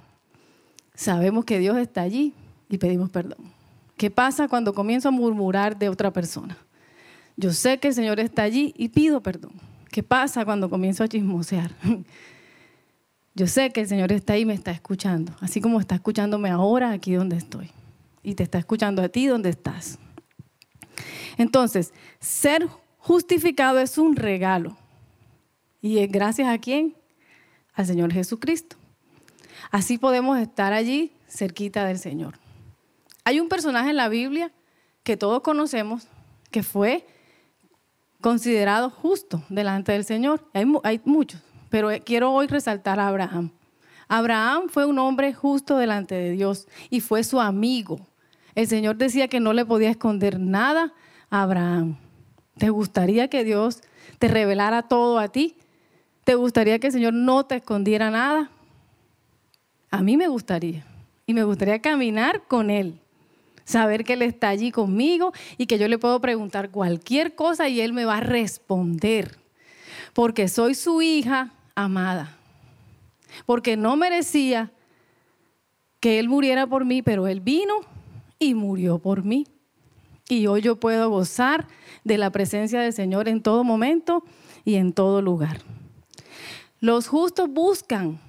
Sabemos 0.94 1.44
que 1.44 1.58
Dios 1.58 1.76
está 1.76 2.00
allí 2.00 2.32
y 2.70 2.78
pedimos 2.78 3.10
perdón. 3.10 3.55
¿Qué 3.96 4.10
pasa 4.10 4.48
cuando 4.48 4.74
comienzo 4.74 5.08
a 5.08 5.12
murmurar 5.12 5.78
de 5.78 5.88
otra 5.88 6.12
persona? 6.12 6.56
Yo 7.36 7.52
sé 7.52 7.78
que 7.78 7.88
el 7.88 7.94
Señor 7.94 8.20
está 8.20 8.42
allí 8.42 8.74
y 8.76 8.88
pido 8.88 9.22
perdón. 9.22 9.52
¿Qué 9.90 10.02
pasa 10.02 10.44
cuando 10.44 10.68
comienzo 10.68 11.04
a 11.04 11.08
chismosear? 11.08 11.70
Yo 13.34 13.46
sé 13.46 13.70
que 13.70 13.82
el 13.82 13.88
Señor 13.88 14.12
está 14.12 14.34
ahí 14.34 14.42
y 14.42 14.46
me 14.46 14.54
está 14.54 14.70
escuchando, 14.70 15.34
así 15.40 15.60
como 15.60 15.78
está 15.78 15.94
escuchándome 15.94 16.48
ahora 16.48 16.90
aquí 16.90 17.14
donde 17.14 17.36
estoy. 17.36 17.70
Y 18.22 18.34
te 18.34 18.42
está 18.42 18.58
escuchando 18.58 19.02
a 19.02 19.08
ti 19.08 19.26
donde 19.26 19.50
estás. 19.50 19.98
Entonces, 21.36 21.92
ser 22.18 22.66
justificado 22.98 23.78
es 23.78 23.98
un 23.98 24.16
regalo. 24.16 24.76
¿Y 25.82 25.98
es 25.98 26.10
gracias 26.10 26.48
a 26.48 26.58
quién? 26.58 26.96
Al 27.74 27.86
Señor 27.86 28.12
Jesucristo. 28.12 28.76
Así 29.70 29.98
podemos 29.98 30.38
estar 30.38 30.72
allí 30.72 31.12
cerquita 31.28 31.84
del 31.84 31.98
Señor. 31.98 32.38
Hay 33.26 33.40
un 33.40 33.48
personaje 33.48 33.90
en 33.90 33.96
la 33.96 34.08
Biblia 34.08 34.52
que 35.02 35.16
todos 35.16 35.40
conocemos 35.40 36.06
que 36.52 36.62
fue 36.62 37.04
considerado 38.20 38.88
justo 38.88 39.42
delante 39.48 39.90
del 39.90 40.04
Señor. 40.04 40.48
Hay, 40.52 41.00
muchos, 41.04 41.42
pero 41.68 41.88
quiero 42.04 42.32
hoy 42.32 42.46
resaltar 42.46 43.00
a 43.00 43.08
Abraham. 43.08 43.50
Abraham 44.06 44.68
fue 44.68 44.86
un 44.86 45.00
hombre 45.00 45.34
justo 45.34 45.76
delante 45.76 46.14
de 46.14 46.30
Dios 46.30 46.68
y 46.88 47.00
fue 47.00 47.24
su 47.24 47.40
amigo. 47.40 47.98
El 48.54 48.68
Señor 48.68 48.94
decía 48.94 49.26
que 49.26 49.40
no 49.40 49.52
le 49.52 49.64
podía 49.64 49.90
esconder 49.90 50.38
nada 50.38 50.94
a 51.28 51.42
Abraham. 51.42 51.96
¿Te 52.58 52.70
gustaría 52.70 53.26
que 53.26 53.42
Dios 53.42 53.82
te 54.20 54.28
revelara 54.28 54.82
todo 54.82 55.18
a 55.18 55.26
ti? 55.26 55.56
¿Te 56.22 56.36
gustaría 56.36 56.78
que 56.78 56.86
el 56.86 56.92
Señor 56.92 57.12
no 57.12 57.44
te 57.44 57.56
escondiera 57.56 58.08
nada? 58.08 58.52
A 59.90 60.00
mí 60.00 60.16
me 60.16 60.28
gustaría. 60.28 60.86
Y 61.26 61.34
me 61.34 61.42
gustaría 61.42 61.80
caminar 61.82 62.44
con 62.46 62.70
Él. 62.70 63.00
Saber 63.66 64.04
que 64.04 64.12
Él 64.12 64.22
está 64.22 64.48
allí 64.48 64.70
conmigo 64.70 65.32
y 65.58 65.66
que 65.66 65.76
yo 65.76 65.88
le 65.88 65.98
puedo 65.98 66.20
preguntar 66.20 66.70
cualquier 66.70 67.34
cosa 67.34 67.68
y 67.68 67.80
Él 67.80 67.92
me 67.92 68.04
va 68.04 68.18
a 68.18 68.20
responder. 68.20 69.36
Porque 70.14 70.46
soy 70.46 70.76
su 70.76 71.02
hija 71.02 71.52
amada. 71.74 72.36
Porque 73.44 73.76
no 73.76 73.96
merecía 73.96 74.70
que 75.98 76.20
Él 76.20 76.28
muriera 76.28 76.68
por 76.68 76.84
mí, 76.84 77.02
pero 77.02 77.26
Él 77.26 77.40
vino 77.40 77.74
y 78.38 78.54
murió 78.54 78.98
por 78.98 79.24
mí. 79.24 79.48
Y 80.28 80.46
hoy 80.46 80.62
yo 80.62 80.76
puedo 80.76 81.10
gozar 81.10 81.66
de 82.04 82.18
la 82.18 82.30
presencia 82.30 82.80
del 82.80 82.92
Señor 82.92 83.28
en 83.28 83.42
todo 83.42 83.64
momento 83.64 84.22
y 84.64 84.76
en 84.76 84.92
todo 84.92 85.22
lugar. 85.22 85.60
Los 86.78 87.08
justos 87.08 87.50
buscan 87.50 88.20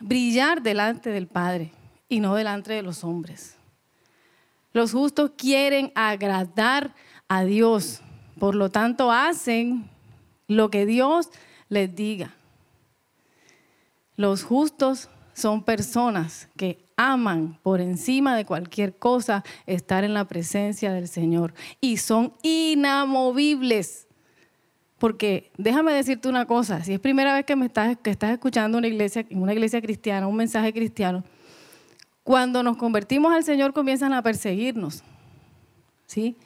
brillar 0.00 0.62
delante 0.62 1.10
del 1.10 1.28
Padre 1.28 1.70
y 2.08 2.18
no 2.18 2.34
delante 2.34 2.72
de 2.72 2.82
los 2.82 3.04
hombres. 3.04 3.59
Los 4.72 4.92
justos 4.92 5.32
quieren 5.36 5.92
agradar 5.94 6.94
a 7.28 7.44
Dios, 7.44 8.00
por 8.38 8.54
lo 8.54 8.70
tanto 8.70 9.10
hacen 9.10 9.88
lo 10.46 10.70
que 10.70 10.86
Dios 10.86 11.30
les 11.68 11.94
diga. 11.94 12.34
Los 14.16 14.44
justos 14.44 15.08
son 15.32 15.62
personas 15.64 16.48
que 16.56 16.84
aman 16.96 17.58
por 17.62 17.80
encima 17.80 18.36
de 18.36 18.44
cualquier 18.44 18.94
cosa 18.94 19.42
estar 19.66 20.04
en 20.04 20.12
la 20.12 20.26
presencia 20.26 20.92
del 20.92 21.08
Señor 21.08 21.54
y 21.80 21.96
son 21.96 22.34
inamovibles. 22.42 24.06
Porque 24.98 25.50
déjame 25.56 25.94
decirte 25.94 26.28
una 26.28 26.44
cosa, 26.44 26.84
si 26.84 26.92
es 26.92 27.00
primera 27.00 27.32
vez 27.32 27.46
que 27.46 27.56
me 27.56 27.66
estás, 27.66 27.96
que 27.96 28.10
estás 28.10 28.32
escuchando 28.32 28.76
una 28.76 28.86
iglesia, 28.86 29.24
una 29.30 29.54
iglesia 29.54 29.80
cristiana, 29.80 30.26
un 30.26 30.36
mensaje 30.36 30.74
cristiano, 30.74 31.24
cuando 32.24 32.62
nos 32.62 32.76
convertimos 32.76 33.32
al 33.32 33.44
Señor 33.44 33.72
comienzan 33.72 34.12
a 34.12 34.22
perseguirnos. 34.22 35.02
¿Sí? 36.06 36.36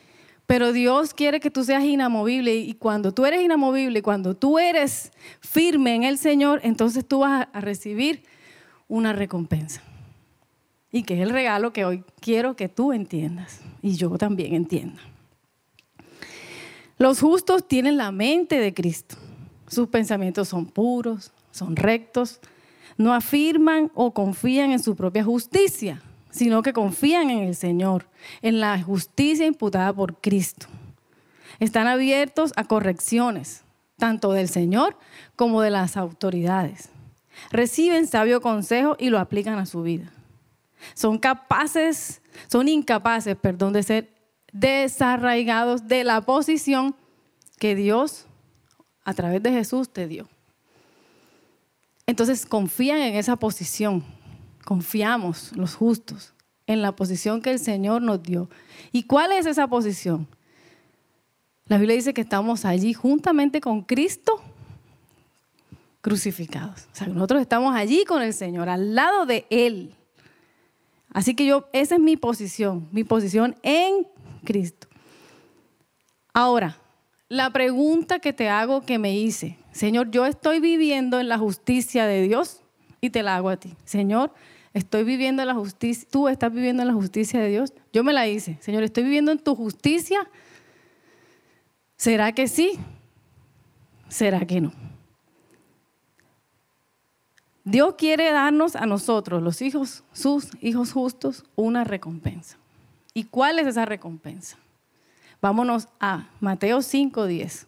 Pero 0.46 0.72
Dios 0.72 1.14
quiere 1.14 1.40
que 1.40 1.50
tú 1.50 1.64
seas 1.64 1.84
inamovible 1.84 2.54
y 2.54 2.74
cuando 2.74 3.12
tú 3.12 3.24
eres 3.24 3.42
inamovible, 3.42 4.02
cuando 4.02 4.36
tú 4.36 4.58
eres 4.58 5.10
firme 5.40 5.94
en 5.94 6.04
el 6.04 6.18
Señor, 6.18 6.60
entonces 6.62 7.06
tú 7.06 7.20
vas 7.20 7.48
a 7.52 7.60
recibir 7.60 8.24
una 8.88 9.12
recompensa. 9.12 9.82
Y 10.92 11.02
que 11.02 11.14
es 11.14 11.20
el 11.20 11.30
regalo 11.30 11.72
que 11.72 11.84
hoy 11.84 12.04
quiero 12.20 12.56
que 12.56 12.68
tú 12.68 12.92
entiendas 12.92 13.60
y 13.82 13.96
yo 13.96 14.10
también 14.18 14.54
entienda. 14.54 15.00
Los 16.98 17.20
justos 17.20 17.66
tienen 17.66 17.96
la 17.96 18.12
mente 18.12 18.60
de 18.60 18.72
Cristo. 18.72 19.16
Sus 19.66 19.88
pensamientos 19.88 20.48
son 20.48 20.66
puros, 20.66 21.32
son 21.50 21.74
rectos, 21.74 22.40
no 22.96 23.12
afirman 23.14 23.90
o 23.94 24.12
confían 24.12 24.70
en 24.72 24.82
su 24.82 24.96
propia 24.96 25.24
justicia, 25.24 26.02
sino 26.30 26.62
que 26.62 26.72
confían 26.72 27.30
en 27.30 27.44
el 27.44 27.54
Señor, 27.54 28.06
en 28.42 28.60
la 28.60 28.80
justicia 28.82 29.46
imputada 29.46 29.92
por 29.92 30.20
Cristo. 30.20 30.66
Están 31.60 31.86
abiertos 31.86 32.52
a 32.56 32.64
correcciones, 32.64 33.62
tanto 33.98 34.32
del 34.32 34.48
Señor 34.48 34.96
como 35.36 35.62
de 35.62 35.70
las 35.70 35.96
autoridades. 35.96 36.90
Reciben 37.50 38.06
sabio 38.06 38.40
consejo 38.40 38.96
y 38.98 39.10
lo 39.10 39.18
aplican 39.18 39.58
a 39.58 39.66
su 39.66 39.82
vida. 39.82 40.12
Son 40.94 41.18
capaces, 41.18 42.20
son 42.48 42.68
incapaces, 42.68 43.36
perdón, 43.36 43.72
de 43.72 43.82
ser 43.82 44.14
desarraigados 44.52 45.88
de 45.88 46.04
la 46.04 46.20
posición 46.20 46.94
que 47.58 47.74
Dios 47.74 48.26
a 49.04 49.14
través 49.14 49.42
de 49.42 49.52
Jesús 49.52 49.88
te 49.88 50.06
dio. 50.06 50.28
Entonces 52.06 52.46
confían 52.46 52.98
en 52.98 53.14
esa 53.14 53.36
posición, 53.36 54.04
confiamos 54.64 55.52
los 55.56 55.74
justos 55.74 56.34
en 56.66 56.82
la 56.82 56.94
posición 56.96 57.42
que 57.42 57.50
el 57.50 57.58
Señor 57.58 58.02
nos 58.02 58.22
dio. 58.22 58.48
¿Y 58.92 59.04
cuál 59.04 59.32
es 59.32 59.46
esa 59.46 59.68
posición? 59.68 60.26
La 61.66 61.78
Biblia 61.78 61.96
dice 61.96 62.12
que 62.12 62.20
estamos 62.20 62.64
allí 62.64 62.92
juntamente 62.92 63.60
con 63.60 63.82
Cristo 63.82 64.42
crucificados. 66.02 66.86
O 66.92 66.94
sea, 66.94 67.06
nosotros 67.06 67.40
estamos 67.40 67.74
allí 67.74 68.04
con 68.04 68.20
el 68.20 68.34
Señor, 68.34 68.68
al 68.68 68.94
lado 68.94 69.24
de 69.24 69.46
Él. 69.48 69.94
Así 71.10 71.34
que 71.34 71.46
yo, 71.46 71.68
esa 71.72 71.94
es 71.94 72.00
mi 72.00 72.18
posición, 72.18 72.88
mi 72.92 73.04
posición 73.04 73.56
en 73.62 74.06
Cristo. 74.44 74.86
Ahora, 76.34 76.76
la 77.28 77.50
pregunta 77.50 78.18
que 78.18 78.32
te 78.32 78.48
hago 78.48 78.82
que 78.82 78.98
me 78.98 79.16
hice, 79.16 79.58
Señor, 79.72 80.10
yo 80.10 80.26
estoy 80.26 80.60
viviendo 80.60 81.18
en 81.20 81.28
la 81.28 81.38
justicia 81.38 82.06
de 82.06 82.22
Dios 82.22 82.60
y 83.00 83.10
te 83.10 83.22
la 83.22 83.36
hago 83.36 83.48
a 83.48 83.56
ti. 83.56 83.74
Señor, 83.84 84.32
estoy 84.72 85.04
viviendo 85.04 85.42
en 85.42 85.48
la 85.48 85.54
justicia, 85.54 86.06
tú 86.10 86.28
estás 86.28 86.52
viviendo 86.52 86.82
en 86.82 86.88
la 86.88 86.94
justicia 86.94 87.40
de 87.40 87.48
Dios. 87.48 87.72
Yo 87.92 88.04
me 88.04 88.12
la 88.12 88.28
hice. 88.28 88.56
Señor, 88.60 88.82
estoy 88.82 89.02
viviendo 89.02 89.32
en 89.32 89.38
tu 89.38 89.54
justicia. 89.54 90.28
¿Será 91.96 92.32
que 92.32 92.46
sí? 92.48 92.78
¿Será 94.08 94.46
que 94.46 94.60
no? 94.60 94.72
Dios 97.64 97.94
quiere 97.96 98.30
darnos 98.30 98.76
a 98.76 98.84
nosotros, 98.84 99.42
los 99.42 99.62
hijos, 99.62 100.04
sus 100.12 100.50
hijos 100.60 100.92
justos, 100.92 101.44
una 101.56 101.82
recompensa. 101.82 102.58
¿Y 103.14 103.24
cuál 103.24 103.58
es 103.58 103.66
esa 103.66 103.86
recompensa? 103.86 104.58
Vámonos 105.44 105.88
a 106.00 106.30
Mateo 106.40 106.80
5:10. 106.80 107.66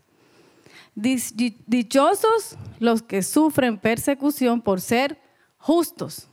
Dichosos 0.95 2.57
los 2.79 3.03
que 3.03 3.23
sufren 3.23 3.77
persecución 3.77 4.63
por 4.63 4.81
ser 4.81 5.21
justos, 5.59 6.31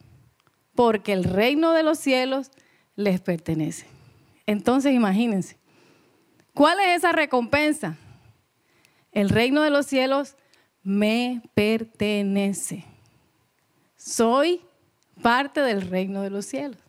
porque 0.74 1.12
el 1.12 1.26
reino 1.26 1.74
de 1.74 1.84
los 1.84 2.00
cielos 2.00 2.50
les 2.96 3.20
pertenece. 3.20 3.86
Entonces 4.46 4.94
imagínense, 4.94 5.58
¿cuál 6.54 6.80
es 6.80 7.00
esa 7.00 7.12
recompensa? 7.12 7.98
El 9.12 9.28
reino 9.28 9.64
de 9.64 9.70
los 9.70 9.86
cielos 9.86 10.38
me 10.82 11.42
pertenece 11.54 12.86
soy 13.98 14.62
parte 15.22 15.60
del 15.60 15.82
reino 15.82 16.22
de 16.22 16.30
los 16.30 16.46
cielos. 16.46 16.80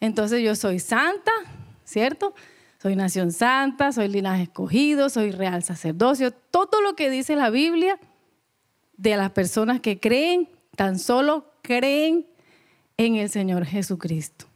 Entonces 0.00 0.42
yo 0.42 0.54
soy 0.54 0.80
santa, 0.80 1.32
¿cierto? 1.82 2.34
Soy 2.82 2.94
nación 2.94 3.32
santa, 3.32 3.92
soy 3.92 4.08
linaje 4.08 4.44
escogido, 4.44 5.08
soy 5.08 5.30
real 5.30 5.62
sacerdocio. 5.62 6.30
Todo 6.30 6.80
lo 6.82 6.94
que 6.94 7.10
dice 7.10 7.34
la 7.34 7.50
Biblia 7.50 7.98
de 8.96 9.16
las 9.16 9.30
personas 9.30 9.80
que 9.80 9.98
creen, 9.98 10.48
tan 10.76 10.98
solo 10.98 11.52
creen 11.62 12.26
en 12.96 13.16
el 13.16 13.30
Señor 13.30 13.64
Jesucristo. 13.64 14.46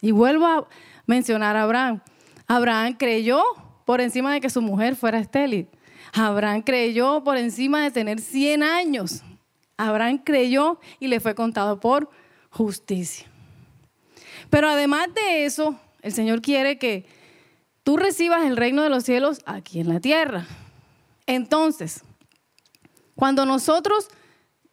Y 0.00 0.10
vuelvo 0.10 0.46
a 0.46 0.68
mencionar 1.06 1.56
a 1.56 1.62
Abraham. 1.62 2.00
Abraham 2.46 2.94
creyó 2.98 3.42
por 3.84 4.00
encima 4.00 4.32
de 4.32 4.40
que 4.40 4.50
su 4.50 4.62
mujer 4.62 4.94
fuera 4.96 5.18
estéril. 5.18 5.68
Abraham 6.12 6.62
creyó 6.62 7.24
por 7.24 7.36
encima 7.36 7.82
de 7.82 7.90
tener 7.90 8.20
100 8.20 8.62
años. 8.62 9.22
Abraham 9.76 10.18
creyó 10.18 10.78
y 10.98 11.08
le 11.08 11.20
fue 11.20 11.34
contado 11.34 11.80
por 11.80 12.10
justicia. 12.50 13.26
Pero 14.50 14.68
además 14.68 15.08
de 15.14 15.44
eso, 15.44 15.78
el 16.02 16.12
Señor 16.12 16.40
quiere 16.40 16.78
que 16.78 17.06
tú 17.88 17.96
recibas 17.96 18.44
el 18.44 18.58
reino 18.58 18.82
de 18.82 18.90
los 18.90 19.04
cielos 19.04 19.40
aquí 19.46 19.80
en 19.80 19.88
la 19.88 19.98
tierra. 19.98 20.44
Entonces, 21.24 22.04
cuando 23.14 23.46
nosotros 23.46 24.08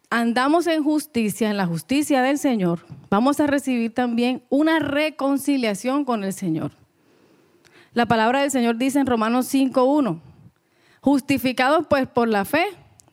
andamos 0.10 0.67
en 0.67 0.84
justicia, 0.84 1.50
en 1.50 1.55
la 1.55 1.65
justicia 1.65 2.22
del 2.22 2.38
Señor, 2.38 2.86
vamos 3.10 3.39
a 3.39 3.48
recibir 3.48 3.93
también 3.93 4.43
una 4.50 4.79
reconciliación 4.79 6.03
con 6.03 6.25
el 6.25 6.34
Señor. 6.34 6.74
La 7.93 8.05
palabra 8.05 8.41
del 8.41 8.51
Señor 8.51 8.75
dice 8.75 9.00
en 9.00 9.07
Romanos 9.07 9.45
5.1, 9.53 10.19
justificados 11.00 11.88
pues 11.88 12.10
por 12.10 12.27
la 12.27 12.43
fe, 12.43 12.65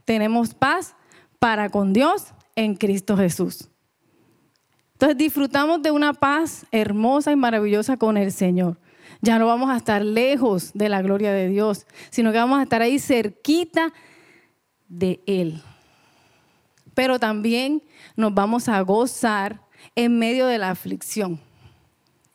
tenemos 0.04 0.52
paz 0.52 0.96
para 1.38 1.70
con 1.70 1.92
Dios 1.92 2.34
en 2.56 2.74
Cristo 2.74 3.16
Jesús. 3.16 3.68
Entonces 4.94 5.16
disfrutamos 5.16 5.80
de 5.80 5.92
una 5.92 6.12
paz 6.12 6.66
hermosa 6.72 7.30
y 7.30 7.36
maravillosa 7.36 7.96
con 7.96 8.16
el 8.16 8.32
Señor. 8.32 8.81
Ya 9.22 9.38
no 9.38 9.46
vamos 9.46 9.70
a 9.70 9.76
estar 9.76 10.04
lejos 10.04 10.72
de 10.74 10.90
la 10.90 11.00
gloria 11.00 11.32
de 11.32 11.48
Dios, 11.48 11.86
sino 12.10 12.30
que 12.32 12.38
vamos 12.38 12.58
a 12.58 12.64
estar 12.64 12.82
ahí 12.82 12.98
cerquita 12.98 13.94
de 14.88 15.22
Él. 15.26 15.62
Pero 16.94 17.18
también 17.18 17.82
nos 18.14 18.34
vamos 18.34 18.68
a 18.68 18.78
gozar 18.82 19.62
en 19.94 20.18
medio 20.18 20.46
de 20.46 20.58
la 20.58 20.68
aflicción. 20.68 21.40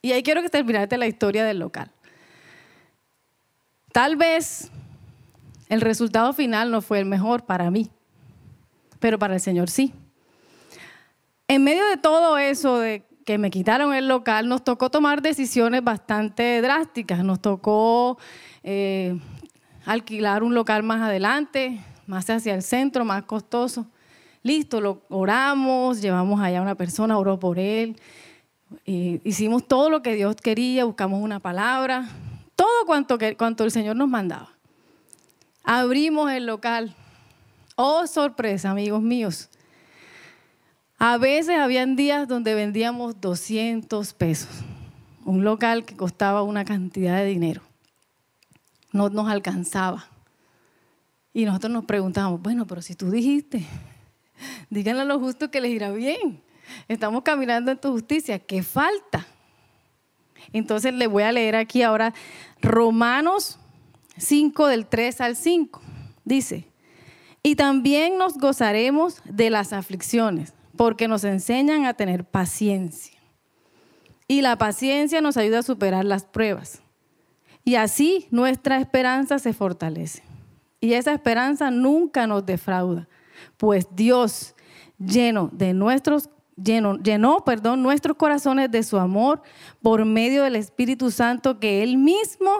Y 0.02 0.14
ahí 0.14 0.24
quiero 0.24 0.42
que 0.42 0.50
terminarte 0.50 0.98
la 0.98 1.08
historia 1.08 1.46
del 1.46 1.60
local. 1.60 1.92
Tal 3.92 4.16
vez 4.16 4.72
el 5.70 5.82
resultado 5.82 6.34
final 6.34 6.72
no 6.72 6.82
fue 6.82 6.98
el 7.00 7.06
mejor 7.06 7.46
para 7.46 7.70
mí 7.70 7.92
pero 9.00 9.20
para 9.20 9.36
el 9.36 9.42
Señor 9.42 9.70
sí. 9.70 9.94
En 11.48 11.64
medio 11.64 11.86
de 11.88 11.98
todo 11.98 12.38
eso 12.38 12.80
de 12.80 13.04
que 13.28 13.38
me 13.38 13.52
quitaron 13.52 13.94
el 13.94 14.08
local, 14.08 14.48
nos 14.48 14.64
tocó 14.64 14.90
tomar 14.90 15.22
decisiones 15.22 15.84
bastante 15.84 16.62
drásticas. 16.62 17.26
Nos 17.26 17.42
tocó 17.42 18.18
eh, 18.64 19.20
alquilar 19.86 20.44
un 20.44 20.56
local 20.56 20.82
más 20.82 21.02
adelante, 21.02 21.78
más 22.06 22.30
hacia 22.30 22.56
el 22.56 22.64
centro, 22.64 23.04
más 23.04 23.24
costoso. 23.24 23.86
listo, 24.44 24.80
lo 24.80 25.02
oramos, 25.10 26.00
llevamos 26.00 26.40
allá 26.40 26.60
a 26.60 26.62
una 26.62 26.76
persona, 26.76 27.18
oró 27.18 27.38
por 27.38 27.60
él, 27.60 28.00
hicimos 28.86 29.68
todo 29.68 29.90
lo 29.90 30.02
que 30.02 30.16
Dios 30.16 30.38
quería, 30.38 30.86
buscamos 30.86 31.22
una 31.22 31.42
palabra, 31.42 32.08
todo 32.56 32.86
cuanto, 32.86 33.18
cuanto 33.38 33.66
el 33.66 33.72
Señor 33.72 33.98
nos 33.98 34.08
mandaba. 34.08 34.54
Abrimos 35.66 36.32
el 36.32 36.46
local. 36.46 36.96
Oh, 37.76 38.08
sorpresa, 38.08 38.70
amigos 38.70 39.02
míos. 39.02 39.50
A 41.00 41.18
veces 41.20 41.58
habían 41.60 41.96
días 41.96 42.28
donde 42.28 42.56
vendíamos 42.56 43.22
200 43.22 44.14
pesos. 44.14 44.50
Un 45.26 45.44
local 45.44 45.86
que 45.86 45.96
costaba 45.96 46.42
una 46.42 46.66
cantidad 46.66 47.18
de 47.18 47.26
dinero. 47.26 47.62
No 48.92 49.10
nos 49.10 49.30
alcanzaba. 49.30 50.08
Y 51.34 51.46
nosotros 51.46 51.72
nos 51.72 51.86
preguntábamos, 51.86 52.42
bueno, 52.42 52.66
pero 52.66 52.82
si 52.82 52.96
tú 52.96 53.12
dijiste, 53.12 53.64
díganle 54.72 55.04
a 55.04 55.06
los 55.06 55.20
justos 55.20 55.50
que 55.50 55.62
les 55.62 55.72
irá 55.72 55.92
bien. 55.92 56.42
Estamos 56.88 57.22
caminando 57.22 57.72
en 57.72 57.78
tu 57.78 57.92
justicia. 57.92 58.40
¿Qué 58.40 58.64
falta? 58.64 59.28
Entonces 60.52 60.96
le 60.96 61.06
voy 61.06 61.22
a 61.24 61.32
leer 61.32 61.56
aquí 61.56 61.84
ahora 61.84 62.16
Romanos 62.60 63.60
5 64.18 64.66
del 64.66 64.88
3 64.88 65.22
al 65.22 65.36
5. 65.36 65.80
Dice, 66.26 66.68
y 67.44 67.56
también 67.56 68.18
nos 68.18 68.38
gozaremos 68.38 69.22
de 69.26 69.50
las 69.52 69.74
aflicciones, 69.74 70.54
porque 70.78 71.08
nos 71.08 71.24
enseñan 71.24 71.86
a 71.86 71.94
tener 71.94 72.24
paciencia. 72.24 73.18
Y 74.28 74.42
la 74.42 74.58
paciencia 74.58 75.22
nos 75.22 75.38
ayuda 75.38 75.60
a 75.60 75.64
superar 75.64 76.06
las 76.06 76.26
pruebas. 76.26 76.82
Y 77.64 77.76
así 77.76 78.28
nuestra 78.32 78.78
esperanza 78.78 79.40
se 79.40 79.54
fortalece. 79.54 80.24
Y 80.80 80.94
esa 80.94 81.14
esperanza 81.14 81.72
nunca 81.72 82.28
nos 82.28 82.46
defrauda, 82.46 83.08
pues 83.58 83.88
Dios, 83.92 84.56
lleno 85.00 85.50
de 85.52 85.74
nuestros 85.74 86.30
llenó, 86.56 86.98
llenó 86.98 87.44
perdón, 87.44 87.82
nuestros 87.82 88.18
corazones 88.18 88.70
de 88.72 88.84
su 88.84 88.98
amor 88.98 89.42
por 89.82 90.06
medio 90.06 90.44
del 90.44 90.56
Espíritu 90.56 91.12
Santo 91.12 91.60
que 91.60 91.84
Él 91.84 91.98
mismo 91.98 92.52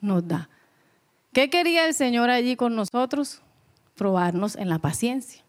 nos 0.00 0.26
da. 0.26 0.48
¿Qué 1.32 1.48
quería 1.48 1.86
el 1.86 1.94
Señor 1.94 2.30
allí 2.30 2.56
con 2.56 2.74
nosotros? 2.74 3.40
Probarnos 3.94 4.56
en 4.56 4.68
la 4.68 4.78
paciencia, 4.78 5.42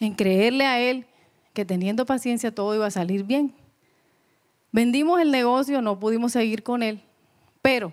en 0.00 0.14
creerle 0.14 0.64
a 0.64 0.80
Él 0.80 1.06
que 1.52 1.64
teniendo 1.64 2.06
paciencia 2.06 2.54
todo 2.54 2.74
iba 2.74 2.86
a 2.86 2.90
salir 2.90 3.24
bien. 3.24 3.52
Vendimos 4.70 5.20
el 5.20 5.30
negocio, 5.30 5.82
no 5.82 5.98
pudimos 5.98 6.32
seguir 6.32 6.62
con 6.62 6.82
Él, 6.82 7.00
pero 7.62 7.92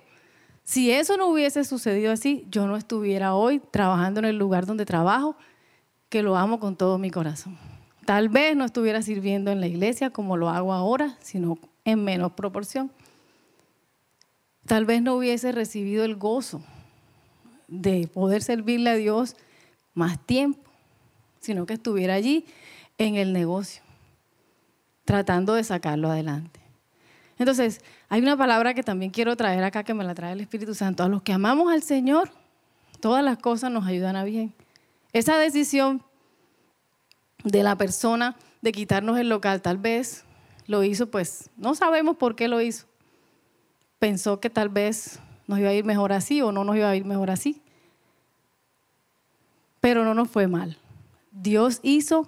si 0.64 0.92
eso 0.92 1.16
no 1.16 1.28
hubiese 1.28 1.64
sucedido 1.64 2.12
así, 2.12 2.46
yo 2.50 2.68
no 2.68 2.76
estuviera 2.76 3.36
hoy 3.36 3.62
trabajando 3.72 4.20
en 4.20 4.26
el 4.26 4.38
lugar 4.38 4.66
donde 4.66 4.86
trabajo, 4.86 5.36
que 6.10 6.24
lo 6.24 6.36
amo 6.36 6.60
con 6.60 6.76
todo 6.76 6.98
mi 6.98 7.12
corazón. 7.12 7.58
Tal 8.06 8.30
vez 8.30 8.56
no 8.56 8.66
estuviera 8.66 9.02
sirviendo 9.02 9.52
en 9.52 9.60
la 9.60 9.68
iglesia 9.68 10.10
como 10.10 10.38
lo 10.38 10.50
hago 10.50 10.74
ahora, 10.74 11.18
sino 11.22 11.58
en 11.86 12.04
menos 12.04 12.34
proporción. 12.34 12.92
Tal 14.66 14.86
vez 14.86 15.02
no 15.02 15.16
hubiese 15.16 15.52
recibido 15.52 16.04
el 16.04 16.16
gozo 16.16 16.62
de 17.68 18.08
poder 18.08 18.42
servirle 18.42 18.90
a 18.90 18.96
Dios 18.96 19.36
más 19.94 20.20
tiempo, 20.26 20.70
sino 21.46 21.66
que 21.66 21.74
estuviera 21.74 22.16
allí 22.16 22.46
en 22.98 23.16
el 23.16 23.34
negocio, 23.34 23.82
tratando 25.06 25.54
de 25.54 25.64
sacarlo 25.64 26.10
adelante. 26.10 26.60
Entonces, 27.38 27.82
hay 28.10 28.22
una 28.22 28.38
palabra 28.38 28.74
que 28.74 28.84
también 28.84 29.12
quiero 29.12 29.36
traer 29.36 29.64
acá, 29.64 29.84
que 29.84 29.94
me 29.94 30.04
la 30.04 30.16
trae 30.16 30.34
el 30.34 30.42
Espíritu 30.42 30.74
Santo. 30.74 31.04
A 31.04 31.10
los 31.10 31.22
que 31.22 31.34
amamos 31.34 31.72
al 31.72 31.84
Señor, 31.84 32.30
todas 33.00 33.24
las 33.24 33.38
cosas 33.38 33.72
nos 33.72 33.86
ayudan 33.86 34.16
a 34.16 34.24
bien. 34.24 34.54
Esa 35.12 35.38
decisión 35.38 36.02
de 37.44 37.64
la 37.64 37.78
persona 37.78 38.36
de 38.62 38.72
quitarnos 38.72 39.18
el 39.18 39.30
local. 39.30 39.62
Tal 39.62 39.78
vez 39.78 40.26
lo 40.68 40.84
hizo, 40.84 41.10
pues 41.10 41.50
no 41.56 41.76
sabemos 41.76 42.18
por 42.18 42.36
qué 42.36 42.48
lo 42.48 42.60
hizo. 42.60 42.88
Pensó 44.00 44.40
que 44.40 44.50
tal 44.50 44.70
vez 44.70 45.20
nos 45.48 45.60
iba 45.60 45.70
a 45.70 45.74
ir 45.74 45.86
mejor 45.86 46.12
así 46.12 46.42
o 46.42 46.52
no 46.52 46.64
nos 46.64 46.76
iba 46.76 46.90
a 46.90 46.96
ir 46.96 47.06
mejor 47.06 47.30
así. 47.30 47.62
Pero 49.80 50.04
no 50.04 50.14
nos 50.14 50.30
fue 50.30 50.48
mal. 50.48 50.78
Dios 51.36 51.80
hizo 51.84 52.28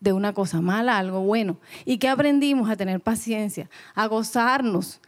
de 0.00 0.12
una 0.12 0.32
cosa 0.32 0.60
mala 0.60 0.98
algo 0.98 1.20
bueno. 1.20 1.58
¿Y 1.84 1.98
que 1.98 2.08
aprendimos? 2.08 2.70
A 2.70 2.76
tener 2.76 3.00
paciencia, 3.00 3.68
a 3.94 4.06
gozarnos 4.06 5.00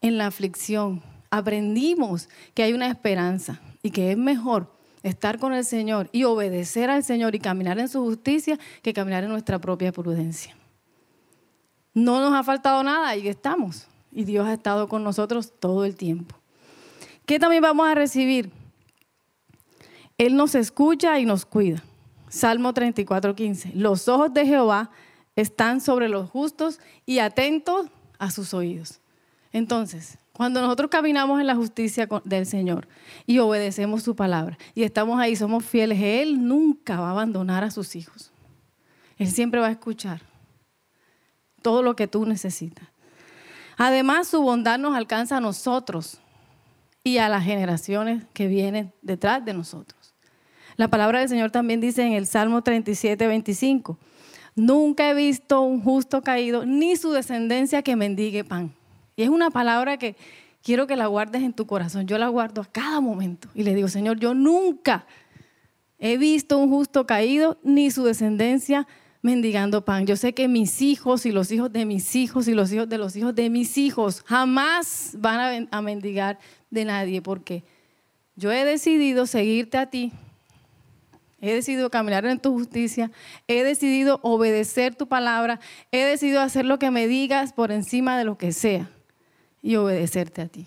en 0.00 0.16
la 0.16 0.26
aflicción. 0.26 1.02
Aprendimos 1.30 2.28
que 2.54 2.62
hay 2.62 2.72
una 2.72 2.86
esperanza 2.86 3.60
y 3.82 3.90
que 3.90 4.12
es 4.12 4.16
mejor 4.16 4.72
estar 5.02 5.38
con 5.38 5.52
el 5.52 5.64
Señor 5.64 6.08
y 6.12 6.24
obedecer 6.24 6.88
al 6.88 7.02
Señor 7.04 7.34
y 7.34 7.40
caminar 7.40 7.78
en 7.78 7.88
su 7.88 8.00
justicia 8.02 8.58
que 8.82 8.94
caminar 8.94 9.24
en 9.24 9.30
nuestra 9.30 9.58
propia 9.58 9.92
prudencia. 9.92 10.56
No 11.92 12.20
nos 12.20 12.32
ha 12.32 12.42
faltado 12.42 12.82
nada, 12.82 13.08
ahí 13.08 13.28
estamos. 13.28 13.86
Y 14.12 14.24
Dios 14.24 14.46
ha 14.46 14.52
estado 14.52 14.88
con 14.88 15.02
nosotros 15.02 15.52
todo 15.58 15.84
el 15.84 15.96
tiempo. 15.96 16.36
¿Qué 17.26 17.38
también 17.38 17.62
vamos 17.62 17.88
a 17.88 17.94
recibir? 17.94 18.50
Él 20.16 20.36
nos 20.36 20.54
escucha 20.54 21.18
y 21.18 21.24
nos 21.24 21.44
cuida. 21.44 21.82
Salmo 22.34 22.74
34, 22.74 23.36
15. 23.36 23.72
Los 23.76 24.08
ojos 24.08 24.34
de 24.34 24.44
Jehová 24.44 24.90
están 25.36 25.80
sobre 25.80 26.08
los 26.08 26.28
justos 26.28 26.80
y 27.06 27.20
atentos 27.20 27.86
a 28.18 28.32
sus 28.32 28.54
oídos. 28.54 28.98
Entonces, 29.52 30.18
cuando 30.32 30.60
nosotros 30.60 30.90
caminamos 30.90 31.40
en 31.40 31.46
la 31.46 31.54
justicia 31.54 32.08
del 32.24 32.44
Señor 32.44 32.88
y 33.24 33.38
obedecemos 33.38 34.02
su 34.02 34.16
palabra 34.16 34.58
y 34.74 34.82
estamos 34.82 35.20
ahí, 35.20 35.36
somos 35.36 35.64
fieles, 35.64 36.00
Él 36.02 36.44
nunca 36.48 36.98
va 37.00 37.06
a 37.06 37.12
abandonar 37.12 37.62
a 37.62 37.70
sus 37.70 37.94
hijos. 37.94 38.32
Él 39.16 39.28
siempre 39.28 39.60
va 39.60 39.68
a 39.68 39.70
escuchar 39.70 40.20
todo 41.62 41.84
lo 41.84 41.94
que 41.94 42.08
tú 42.08 42.26
necesitas. 42.26 42.88
Además, 43.76 44.26
su 44.26 44.42
bondad 44.42 44.80
nos 44.80 44.96
alcanza 44.96 45.36
a 45.36 45.40
nosotros 45.40 46.18
y 47.04 47.18
a 47.18 47.28
las 47.28 47.44
generaciones 47.44 48.24
que 48.32 48.48
vienen 48.48 48.92
detrás 49.02 49.44
de 49.44 49.54
nosotros. 49.54 50.03
La 50.76 50.88
palabra 50.88 51.20
del 51.20 51.28
Señor 51.28 51.50
también 51.50 51.80
dice 51.80 52.02
en 52.02 52.12
el 52.12 52.26
Salmo 52.26 52.62
37, 52.62 53.26
25, 53.26 53.98
nunca 54.56 55.10
he 55.10 55.14
visto 55.14 55.60
un 55.60 55.80
justo 55.82 56.22
caído, 56.22 56.66
ni 56.66 56.96
su 56.96 57.12
descendencia 57.12 57.82
que 57.82 57.96
mendigue 57.96 58.44
pan. 58.44 58.72
Y 59.16 59.22
es 59.22 59.28
una 59.28 59.50
palabra 59.50 59.96
que 59.96 60.16
quiero 60.62 60.86
que 60.86 60.96
la 60.96 61.06
guardes 61.06 61.42
en 61.42 61.52
tu 61.52 61.66
corazón. 61.66 62.06
Yo 62.06 62.18
la 62.18 62.28
guardo 62.28 62.62
a 62.62 62.64
cada 62.64 63.00
momento. 63.00 63.48
Y 63.54 63.62
le 63.62 63.74
digo, 63.74 63.88
Señor, 63.88 64.18
yo 64.18 64.34
nunca 64.34 65.06
he 65.98 66.16
visto 66.16 66.58
un 66.58 66.68
justo 66.68 67.06
caído 67.06 67.58
ni 67.62 67.90
su 67.90 68.04
descendencia 68.04 68.86
mendigando 69.24 69.84
pan. 69.84 70.06
Yo 70.06 70.16
sé 70.16 70.34
que 70.34 70.48
mis 70.48 70.82
hijos 70.82 71.24
y 71.24 71.32
los 71.32 71.50
hijos 71.50 71.72
de 71.72 71.86
mis 71.86 72.14
hijos 72.14 72.46
y 72.46 72.52
los 72.52 72.70
hijos 72.72 72.88
de 72.88 72.98
los 72.98 73.16
hijos 73.16 73.34
de 73.34 73.48
mis 73.48 73.78
hijos 73.78 74.22
jamás 74.26 75.16
van 75.18 75.66
a, 75.70 75.80
mendigar 75.80 76.38
de 76.70 76.84
nadie 76.84 77.22
porque 77.22 77.64
yo 78.36 78.52
he 78.52 78.66
decidido 78.66 79.26
seguirte 79.26 79.78
a 79.78 79.86
ti. 79.86 80.12
He 81.46 81.52
decidido 81.52 81.90
caminar 81.90 82.24
en 82.24 82.40
tu 82.40 82.54
justicia, 82.54 83.10
he 83.48 83.64
decidido 83.64 84.18
obedecer 84.22 84.94
tu 84.94 85.08
palabra, 85.08 85.60
he 85.92 86.02
decidido 86.02 86.40
hacer 86.40 86.64
lo 86.64 86.78
que 86.78 86.90
me 86.90 87.06
digas 87.06 87.52
por 87.52 87.70
encima 87.70 88.16
de 88.16 88.24
lo 88.24 88.38
que 88.38 88.50
sea 88.50 88.88
y 89.60 89.76
obedecerte 89.76 90.40
a 90.40 90.48
ti. 90.48 90.66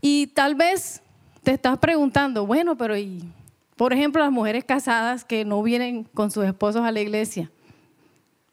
Y 0.00 0.28
tal 0.28 0.54
vez 0.54 1.02
te 1.42 1.50
estás 1.50 1.78
preguntando, 1.78 2.46
bueno, 2.46 2.76
pero 2.76 2.96
y, 2.96 3.28
por 3.74 3.92
ejemplo, 3.92 4.22
las 4.22 4.30
mujeres 4.30 4.62
casadas 4.62 5.24
que 5.24 5.44
no 5.44 5.64
vienen 5.64 6.04
con 6.04 6.30
sus 6.30 6.44
esposos 6.44 6.82
a 6.82 6.92
la 6.92 7.00
iglesia. 7.00 7.50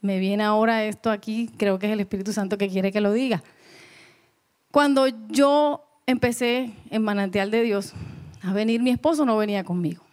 Me 0.01 0.17
viene 0.17 0.43
ahora 0.43 0.83
esto 0.83 1.11
aquí, 1.11 1.51
creo 1.57 1.77
que 1.77 1.85
es 1.85 1.93
el 1.93 1.99
Espíritu 1.99 2.33
Santo 2.33 2.57
que 2.57 2.69
quiere 2.69 2.91
que 2.91 3.01
lo 3.01 3.13
diga. 3.13 3.43
Cuando 4.71 5.05
yo 5.27 5.85
empecé 6.07 6.71
en 6.89 7.03
Manantial 7.03 7.51
de 7.51 7.61
Dios 7.61 7.93
a 8.41 8.51
venir, 8.51 8.81
mi 8.81 8.89
esposo 8.89 9.25
no 9.25 9.37
venía 9.37 9.63
conmigo. 9.63 10.08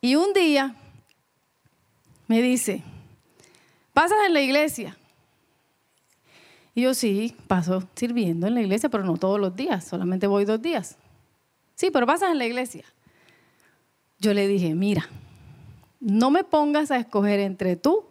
Y 0.00 0.14
un 0.14 0.32
día 0.32 0.76
me 2.26 2.40
dice, 2.42 2.82
pasas 3.92 4.18
en 4.26 4.34
la 4.34 4.40
iglesia. 4.40 4.96
Y 6.74 6.82
yo 6.82 6.94
sí, 6.94 7.34
paso 7.48 7.82
sirviendo 7.96 8.46
en 8.46 8.54
la 8.54 8.60
iglesia, 8.60 8.88
pero 8.88 9.04
no 9.04 9.16
todos 9.16 9.40
los 9.40 9.56
días, 9.56 9.84
solamente 9.84 10.28
voy 10.28 10.44
dos 10.44 10.62
días. 10.62 10.96
Sí, 11.74 11.90
pero 11.90 12.06
pasas 12.06 12.30
en 12.30 12.38
la 12.38 12.46
iglesia. 12.46 12.84
Yo 14.20 14.34
le 14.34 14.46
dije, 14.46 14.74
mira, 14.74 15.08
no 16.00 16.30
me 16.30 16.44
pongas 16.44 16.90
a 16.90 16.98
escoger 16.98 17.40
entre 17.40 17.76
tú 17.76 18.04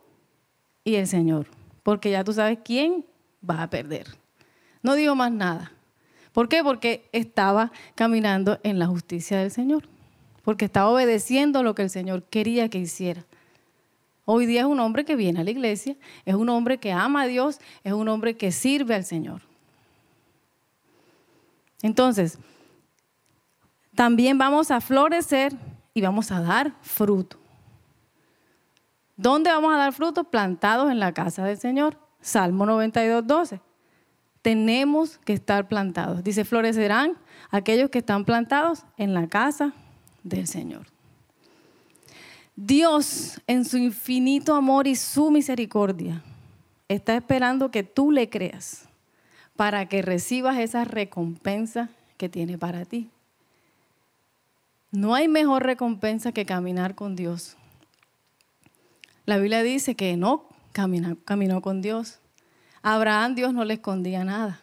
y 0.84 0.96
el 0.96 1.08
Señor, 1.08 1.48
porque 1.84 2.12
ya 2.12 2.24
tú 2.24 2.34
sabes 2.34 2.60
quién 2.64 3.06
va 3.48 3.64
a 3.64 3.70
perder. 3.70 4.08
No 4.82 4.96
digo 4.96 5.16
más 5.16 5.32
nada. 5.32 5.72
¿Por 6.34 6.50
qué? 6.50 6.64
Porque 6.64 7.10
estaba 7.14 7.72
caminando 7.96 8.60
en 8.64 8.80
la 8.80 8.88
justicia 8.88 9.40
del 9.40 9.52
Señor, 9.52 9.88
porque 10.48 10.64
estaba 10.64 10.90
obedeciendo 10.90 11.62
lo 11.62 11.76
que 11.76 11.82
el 11.82 11.90
Señor 11.90 12.24
quería 12.24 12.70
que 12.70 12.78
hiciera. 12.78 13.26
Hoy 14.24 14.46
día 14.46 14.62
es 14.62 14.66
un 14.66 14.80
hombre 14.80 15.04
que 15.04 15.18
viene 15.18 15.42
a 15.42 15.44
la 15.44 15.52
iglesia, 15.52 15.98
es 16.24 16.36
un 16.36 16.48
hombre 16.48 16.78
que 16.78 16.94
ama 16.94 17.24
a 17.24 17.28
Dios, 17.28 17.60
es 17.84 17.92
un 17.92 18.08
hombre 18.08 18.38
que 18.38 18.54
sirve 18.54 18.96
al 18.96 19.04
Señor. 19.04 19.42
Entonces, 21.82 22.40
también 23.94 24.38
vamos 24.38 24.72
a 24.72 24.80
florecer 24.80 25.52
y 25.94 26.00
vamos 26.00 26.32
a 26.32 26.40
dar 26.40 26.72
fruto. 26.82 27.36
¿Dónde 29.18 29.50
vamos 29.50 29.74
a 29.74 29.78
dar 29.78 29.92
fruto? 29.92 30.24
Plantados 30.24 30.90
en 30.90 31.02
la 31.02 31.12
casa 31.12 31.44
del 31.44 31.58
Señor. 31.58 32.00
Salmo 32.22 32.66
92, 32.66 33.28
12. 33.28 33.60
Tenemos 34.42 35.18
que 35.18 35.34
estar 35.34 35.68
plantados. 35.68 36.24
Dice, 36.24 36.46
florecerán 36.46 37.18
aquellos 37.52 37.90
que 37.90 37.98
están 38.00 38.24
plantados 38.24 38.86
en 38.96 39.14
la 39.14 39.28
casa 39.28 39.74
del 40.28 40.48
Señor. 40.48 40.88
Dios, 42.56 43.40
en 43.46 43.66
su 43.66 43.78
infinito 43.78 44.56
amor 44.56 44.88
y 44.88 44.96
su 44.96 45.30
misericordia, 45.30 46.24
está 46.88 47.16
esperando 47.16 47.70
que 47.70 47.84
tú 47.84 48.12
le 48.12 48.30
creas 48.30 48.86
para 49.56 49.88
que 49.88 50.02
recibas 50.02 50.58
esa 50.58 50.84
recompensa 50.84 51.90
que 52.18 52.30
tiene 52.30 52.58
para 52.58 52.86
ti. 52.86 53.10
No 54.92 55.14
hay 55.14 55.28
mejor 55.28 55.64
recompensa 55.64 56.32
que 56.32 56.46
caminar 56.46 56.96
con 56.96 57.16
Dios. 57.16 57.58
La 59.26 59.38
Biblia 59.38 59.62
dice 59.62 59.96
que 59.96 60.16
no 60.18 60.46
caminó, 60.72 61.18
caminó 61.26 61.62
con 61.62 61.82
Dios. 61.82 62.20
A 62.82 62.96
Abraham 62.96 63.36
Dios 63.36 63.54
no 63.54 63.66
le 63.66 63.76
escondía 63.76 64.24
nada. 64.24 64.62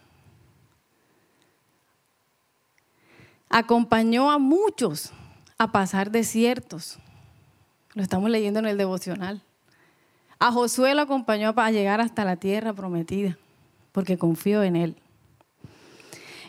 Acompañó 3.50 4.30
a 4.32 4.38
muchos 4.38 5.12
a 5.58 5.72
pasar 5.72 6.10
desiertos. 6.10 6.98
Lo 7.94 8.02
estamos 8.02 8.30
leyendo 8.30 8.58
en 8.58 8.66
el 8.66 8.76
devocional. 8.76 9.42
A 10.38 10.50
Josué 10.50 10.94
lo 10.94 11.02
acompañó 11.02 11.54
para 11.54 11.70
llegar 11.70 12.00
hasta 12.00 12.24
la 12.24 12.36
tierra 12.36 12.72
prometida, 12.72 13.38
porque 13.92 14.18
confió 14.18 14.62
en 14.62 14.76
él. 14.76 14.96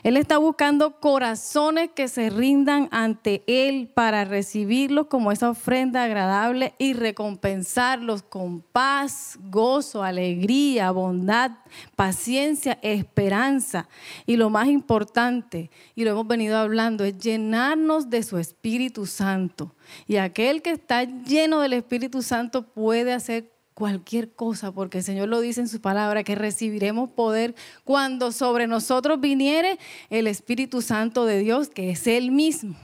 Él 0.06 0.16
está 0.16 0.38
buscando 0.38 1.00
corazones 1.00 1.90
que 1.92 2.06
se 2.06 2.30
rindan 2.30 2.88
ante 2.92 3.42
Él 3.48 3.90
para 3.92 4.24
recibirlos 4.24 5.08
como 5.08 5.32
esa 5.32 5.50
ofrenda 5.50 6.04
agradable 6.04 6.74
y 6.78 6.92
recompensarlos 6.92 8.22
con 8.22 8.60
paz, 8.60 9.36
gozo, 9.50 10.04
alegría, 10.04 10.92
bondad, 10.92 11.58
paciencia, 11.96 12.78
esperanza. 12.82 13.88
Y 14.26 14.36
lo 14.36 14.48
más 14.48 14.68
importante, 14.68 15.72
y 15.96 16.04
lo 16.04 16.12
hemos 16.12 16.28
venido 16.28 16.56
hablando, 16.56 17.02
es 17.02 17.18
llenarnos 17.18 18.08
de 18.08 18.22
su 18.22 18.38
Espíritu 18.38 19.06
Santo. 19.06 19.74
Y 20.06 20.18
aquel 20.18 20.62
que 20.62 20.70
está 20.70 21.02
lleno 21.02 21.58
del 21.58 21.72
Espíritu 21.72 22.22
Santo 22.22 22.62
puede 22.62 23.12
hacer 23.12 23.55
cualquier 23.76 24.32
cosa, 24.32 24.72
porque 24.72 24.98
el 24.98 25.04
Señor 25.04 25.28
lo 25.28 25.38
dice 25.38 25.60
en 25.60 25.68
su 25.68 25.82
palabra, 25.82 26.24
que 26.24 26.34
recibiremos 26.34 27.10
poder 27.10 27.54
cuando 27.84 28.32
sobre 28.32 28.66
nosotros 28.66 29.20
viniere 29.20 29.78
el 30.08 30.28
Espíritu 30.28 30.80
Santo 30.80 31.26
de 31.26 31.40
Dios, 31.40 31.68
que 31.68 31.90
es 31.90 32.06
Él 32.06 32.30
mismo. 32.30 32.74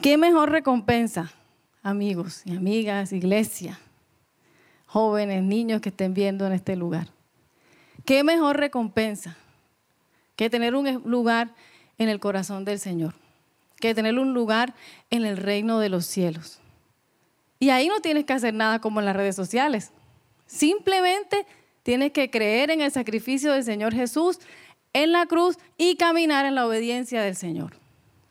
¿Qué 0.00 0.16
mejor 0.16 0.50
recompensa, 0.50 1.34
amigos 1.82 2.40
y 2.46 2.56
amigas, 2.56 3.12
iglesia, 3.12 3.78
jóvenes, 4.86 5.42
niños 5.42 5.82
que 5.82 5.90
estén 5.90 6.14
viendo 6.14 6.46
en 6.46 6.54
este 6.54 6.76
lugar? 6.76 7.08
¿Qué 8.06 8.24
mejor 8.24 8.56
recompensa 8.56 9.36
que 10.34 10.48
tener 10.48 10.74
un 10.74 11.02
lugar 11.04 11.54
en 11.98 12.08
el 12.08 12.20
corazón 12.20 12.64
del 12.64 12.78
Señor? 12.78 13.12
Que 13.78 13.94
tener 13.94 14.18
un 14.18 14.32
lugar 14.32 14.72
en 15.10 15.26
el 15.26 15.36
reino 15.36 15.78
de 15.78 15.90
los 15.90 16.06
cielos. 16.06 16.60
Y 17.60 17.70
ahí 17.70 17.86
no 17.86 18.00
tienes 18.00 18.24
que 18.24 18.32
hacer 18.32 18.54
nada 18.54 18.80
como 18.80 18.98
en 18.98 19.06
las 19.06 19.14
redes 19.14 19.36
sociales. 19.36 19.92
Simplemente 20.46 21.46
tienes 21.84 22.10
que 22.10 22.30
creer 22.30 22.70
en 22.70 22.80
el 22.80 22.90
sacrificio 22.90 23.52
del 23.52 23.62
Señor 23.62 23.94
Jesús 23.94 24.40
en 24.92 25.12
la 25.12 25.26
cruz 25.26 25.58
y 25.78 25.96
caminar 25.96 26.46
en 26.46 26.56
la 26.56 26.66
obediencia 26.66 27.22
del 27.22 27.36
Señor. 27.36 27.76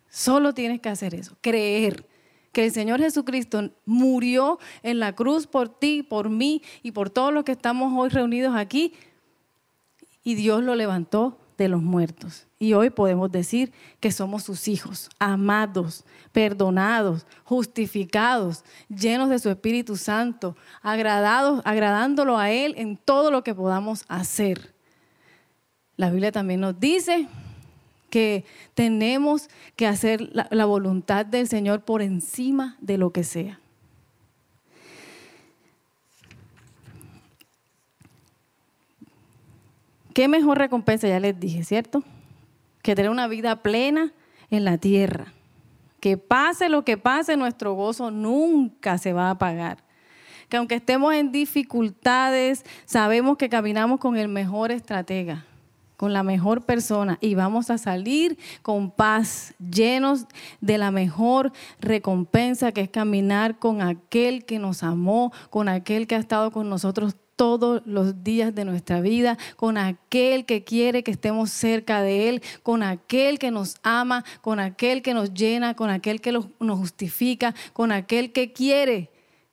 Solo 0.09 0.53
tienes 0.53 0.81
que 0.81 0.89
hacer 0.89 1.15
eso, 1.15 1.37
creer 1.39 2.05
que 2.51 2.65
el 2.65 2.71
Señor 2.71 2.99
Jesucristo 2.99 3.69
murió 3.85 4.59
en 4.81 4.99
la 4.99 5.13
cruz 5.13 5.45
por 5.45 5.69
ti, 5.69 6.01
por 6.03 6.29
mí 6.29 6.63
y 6.81 6.91
por 6.91 7.11
todos 7.11 7.31
los 7.31 7.43
que 7.43 7.51
estamos 7.51 7.93
hoy 7.95 8.09
reunidos 8.09 8.55
aquí 8.55 8.93
y 10.23 10.35
Dios 10.35 10.63
lo 10.63 10.75
levantó 10.75 11.37
de 11.57 11.69
los 11.69 11.81
muertos. 11.81 12.48
Y 12.61 12.73
hoy 12.73 12.89
podemos 12.89 13.31
decir 13.31 13.71
que 14.01 14.11
somos 14.11 14.43
sus 14.43 14.67
hijos, 14.67 15.09
amados, 15.17 16.03
perdonados, 16.33 17.25
justificados, 17.45 18.65
llenos 18.89 19.29
de 19.29 19.39
su 19.39 19.49
Espíritu 19.49 19.95
Santo, 19.95 20.57
agradados, 20.81 21.61
agradándolo 21.63 22.37
a 22.37 22.51
Él 22.51 22.73
en 22.77 22.97
todo 22.97 23.31
lo 23.31 23.45
que 23.45 23.55
podamos 23.55 24.03
hacer. 24.09 24.73
La 25.95 26.09
Biblia 26.09 26.33
también 26.33 26.59
nos 26.59 26.77
dice 26.77 27.29
que 28.09 28.43
tenemos 28.73 29.47
que 29.77 29.87
hacer 29.87 30.21
la, 30.33 30.49
la 30.51 30.65
voluntad 30.65 31.25
del 31.25 31.47
Señor 31.47 31.85
por 31.85 32.01
encima 32.01 32.75
de 32.81 32.97
lo 32.97 33.13
que 33.13 33.23
sea. 33.23 33.61
¿Qué 40.13 40.27
mejor 40.27 40.57
recompensa? 40.57 41.07
Ya 41.07 41.21
les 41.21 41.39
dije, 41.39 41.63
¿cierto? 41.63 42.03
Que 42.89 42.95
tener 42.95 43.11
una 43.11 43.27
vida 43.27 43.57
plena 43.57 44.13
en 44.49 44.65
la 44.65 44.79
tierra. 44.79 45.31
Que 45.99 46.17
pase 46.17 46.69
lo 46.69 46.83
que 46.83 46.97
pase, 46.97 47.37
nuestro 47.37 47.73
gozo 47.73 48.09
nunca 48.09 48.97
se 48.97 49.13
va 49.13 49.27
a 49.27 49.29
apagar. 49.29 49.83
Que 50.49 50.57
aunque 50.57 50.73
estemos 50.73 51.13
en 51.13 51.31
dificultades, 51.31 52.65
sabemos 52.85 53.37
que 53.37 53.47
caminamos 53.47 53.99
con 53.99 54.17
el 54.17 54.27
mejor 54.27 54.71
estratega, 54.71 55.45
con 55.97 56.13
la 56.13 56.23
mejor 56.23 56.63
persona 56.63 57.19
y 57.21 57.35
vamos 57.35 57.69
a 57.69 57.77
salir 57.77 58.39
con 58.63 58.89
paz, 58.89 59.53
llenos 59.59 60.25
de 60.59 60.79
la 60.79 60.89
mejor 60.89 61.51
recompensa 61.79 62.71
que 62.71 62.81
es 62.81 62.89
caminar 62.89 63.59
con 63.59 63.83
aquel 63.83 64.45
que 64.45 64.57
nos 64.57 64.81
amó, 64.81 65.31
con 65.51 65.69
aquel 65.69 66.07
que 66.07 66.15
ha 66.15 66.19
estado 66.19 66.49
con 66.49 66.67
nosotros 66.67 67.15
todos 67.39 67.81
los 67.85 68.21
días 68.21 68.53
de 68.53 68.65
nuestra 68.65 68.99
vida, 68.99 69.37
con 69.55 69.77
aquel 69.77 70.45
que 70.45 70.65
quiere 70.65 71.03
que 71.03 71.11
estemos 71.11 71.49
cerca 71.51 72.01
de 72.01 72.27
Él, 72.27 72.41
con 72.63 72.83
aquel 72.83 73.39
que 73.39 73.49
nos 73.49 73.77
ama, 73.81 74.25
con 74.41 74.59
aquel 74.59 75.01
que 75.01 75.13
nos 75.13 75.33
llena, 75.33 75.73
con 75.73 75.89
aquel 75.89 76.19
que 76.19 76.33
nos 76.33 76.49
justifica, 76.59 77.55
con 77.71 77.93
aquel 77.93 78.33
que 78.33 78.51
quiere 78.51 79.09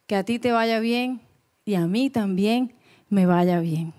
que 0.09 0.16
a 0.16 0.25
ti 0.25 0.40
te 0.40 0.51
vaya 0.51 0.81
bien 0.81 1.20
y 1.64 1.77
a 1.77 1.87
mí 1.87 2.11
también 2.11 2.75
me 3.09 3.25
vaya 3.25 3.61
bien. 3.61 3.94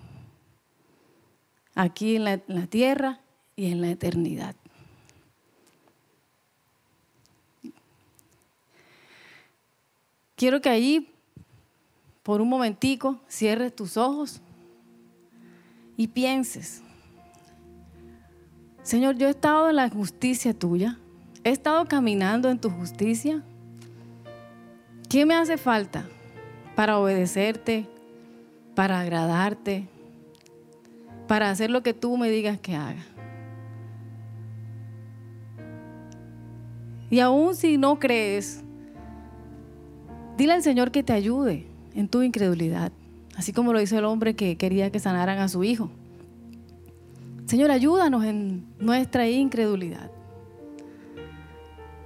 Aquí 1.74 2.16
en 2.16 2.24
la, 2.24 2.66
tierra 2.66 3.20
y 3.56 3.72
en 3.72 3.80
la 3.80 3.88
eternidad. 3.88 4.54
Quiero 10.36 10.60
que 10.60 10.68
allí 10.68 11.08
por 12.28 12.42
un 12.42 12.48
momentico 12.50 13.18
cierres 13.26 13.74
tus 13.74 13.96
ojos 13.96 14.42
y 15.96 16.08
pienses, 16.08 16.82
Señor, 18.82 19.16
yo 19.16 19.28
he 19.28 19.30
estado 19.30 19.70
en 19.70 19.76
la 19.76 19.88
justicia 19.88 20.52
tuya, 20.52 20.98
he 21.42 21.48
estado 21.48 21.86
caminando 21.86 22.50
en 22.50 22.58
tu 22.58 22.68
justicia. 22.68 23.42
¿Qué 25.08 25.24
me 25.24 25.36
hace 25.36 25.56
falta 25.56 26.06
para 26.76 26.98
obedecerte, 26.98 27.86
para 28.74 29.00
agradarte, 29.00 29.88
para 31.28 31.48
hacer 31.48 31.70
lo 31.70 31.82
que 31.82 31.94
tú 31.94 32.18
me 32.18 32.28
digas 32.28 32.58
que 32.58 32.76
haga? 32.76 33.06
Y 37.08 37.20
aún 37.20 37.56
si 37.56 37.78
no 37.78 37.98
crees, 37.98 38.62
dile 40.36 40.52
al 40.52 40.62
Señor 40.62 40.90
que 40.90 41.02
te 41.02 41.14
ayude 41.14 41.77
en 41.94 42.08
tu 42.08 42.22
incredulidad, 42.22 42.92
así 43.36 43.52
como 43.52 43.72
lo 43.72 43.80
hizo 43.80 43.98
el 43.98 44.04
hombre 44.04 44.34
que 44.34 44.56
quería 44.56 44.90
que 44.90 45.00
sanaran 45.00 45.38
a 45.38 45.48
su 45.48 45.64
hijo. 45.64 45.90
Señor, 47.46 47.70
ayúdanos 47.70 48.24
en 48.24 48.66
nuestra 48.78 49.28
incredulidad. 49.28 50.10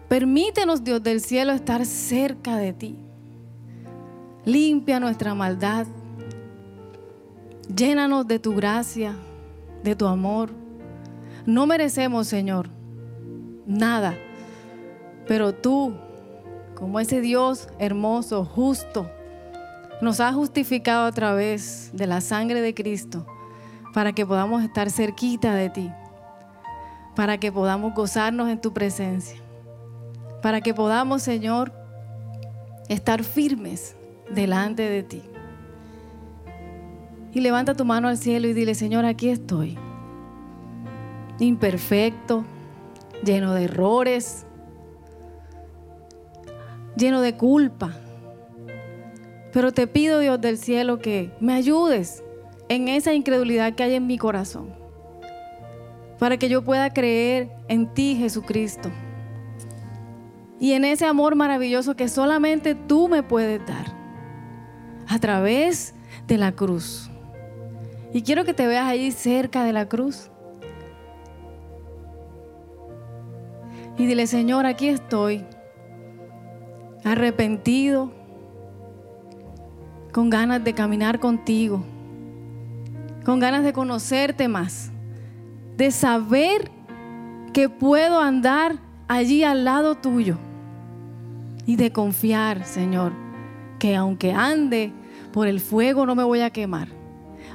Permítenos, 0.08 0.84
Dios 0.84 1.02
del 1.02 1.20
cielo, 1.20 1.52
estar 1.52 1.84
cerca 1.86 2.56
de 2.56 2.72
ti. 2.72 2.96
Limpia 4.44 5.00
nuestra 5.00 5.34
maldad. 5.34 5.86
Llénanos 7.74 8.26
de 8.28 8.38
tu 8.38 8.54
gracia, 8.54 9.16
de 9.82 9.96
tu 9.96 10.06
amor. 10.06 10.50
No 11.46 11.66
merecemos, 11.66 12.28
Señor, 12.28 12.68
nada, 13.66 14.14
pero 15.26 15.54
tú, 15.54 15.94
como 16.74 17.00
ese 17.00 17.20
Dios 17.20 17.68
hermoso, 17.78 18.44
justo, 18.44 19.10
nos 20.02 20.18
ha 20.18 20.32
justificado 20.32 21.06
a 21.06 21.12
través 21.12 21.92
de 21.94 22.08
la 22.08 22.20
sangre 22.20 22.60
de 22.60 22.74
Cristo 22.74 23.24
para 23.94 24.12
que 24.12 24.26
podamos 24.26 24.64
estar 24.64 24.90
cerquita 24.90 25.54
de 25.54 25.70
ti, 25.70 25.92
para 27.14 27.38
que 27.38 27.52
podamos 27.52 27.94
gozarnos 27.94 28.48
en 28.48 28.60
tu 28.60 28.72
presencia, 28.72 29.36
para 30.42 30.60
que 30.60 30.74
podamos, 30.74 31.22
Señor, 31.22 31.72
estar 32.88 33.22
firmes 33.22 33.94
delante 34.28 34.82
de 34.82 35.04
ti. 35.04 35.22
Y 37.32 37.40
levanta 37.40 37.74
tu 37.74 37.84
mano 37.84 38.08
al 38.08 38.18
cielo 38.18 38.48
y 38.48 38.54
dile, 38.54 38.74
Señor, 38.74 39.04
aquí 39.04 39.28
estoy, 39.28 39.78
imperfecto, 41.38 42.44
lleno 43.24 43.54
de 43.54 43.64
errores, 43.64 44.46
lleno 46.96 47.20
de 47.20 47.36
culpa. 47.36 47.92
Pero 49.52 49.72
te 49.72 49.86
pido, 49.86 50.18
Dios 50.18 50.40
del 50.40 50.58
cielo, 50.58 50.98
que 50.98 51.30
me 51.40 51.52
ayudes 51.52 52.24
en 52.68 52.88
esa 52.88 53.12
incredulidad 53.12 53.74
que 53.74 53.82
hay 53.82 53.94
en 53.94 54.06
mi 54.06 54.16
corazón, 54.16 54.74
para 56.18 56.38
que 56.38 56.48
yo 56.48 56.62
pueda 56.62 56.90
creer 56.90 57.50
en 57.68 57.92
ti, 57.92 58.16
Jesucristo, 58.18 58.90
y 60.58 60.72
en 60.72 60.84
ese 60.84 61.04
amor 61.04 61.34
maravilloso 61.34 61.96
que 61.96 62.08
solamente 62.08 62.74
tú 62.74 63.08
me 63.08 63.22
puedes 63.22 63.60
dar 63.66 63.94
a 65.08 65.18
través 65.18 65.94
de 66.26 66.38
la 66.38 66.52
cruz. 66.52 67.10
Y 68.14 68.22
quiero 68.22 68.44
que 68.44 68.54
te 68.54 68.66
veas 68.66 68.86
allí 68.86 69.10
cerca 69.10 69.64
de 69.64 69.72
la 69.72 69.88
cruz. 69.88 70.30
Y 73.98 74.06
dile, 74.06 74.26
Señor, 74.26 74.66
aquí 74.66 74.88
estoy, 74.88 75.44
arrepentido, 77.04 78.12
con 80.12 80.28
ganas 80.28 80.62
de 80.62 80.74
caminar 80.74 81.18
contigo, 81.18 81.82
con 83.24 83.40
ganas 83.40 83.64
de 83.64 83.72
conocerte 83.72 84.46
más, 84.46 84.90
de 85.76 85.90
saber 85.90 86.70
que 87.54 87.68
puedo 87.68 88.20
andar 88.20 88.76
allí 89.08 89.42
al 89.42 89.64
lado 89.64 89.94
tuyo 89.94 90.36
y 91.66 91.76
de 91.76 91.92
confiar, 91.92 92.64
Señor, 92.64 93.12
que 93.78 93.96
aunque 93.96 94.32
ande 94.32 94.92
por 95.32 95.46
el 95.46 95.60
fuego 95.60 96.04
no 96.04 96.14
me 96.14 96.24
voy 96.24 96.40
a 96.40 96.50
quemar, 96.50 96.88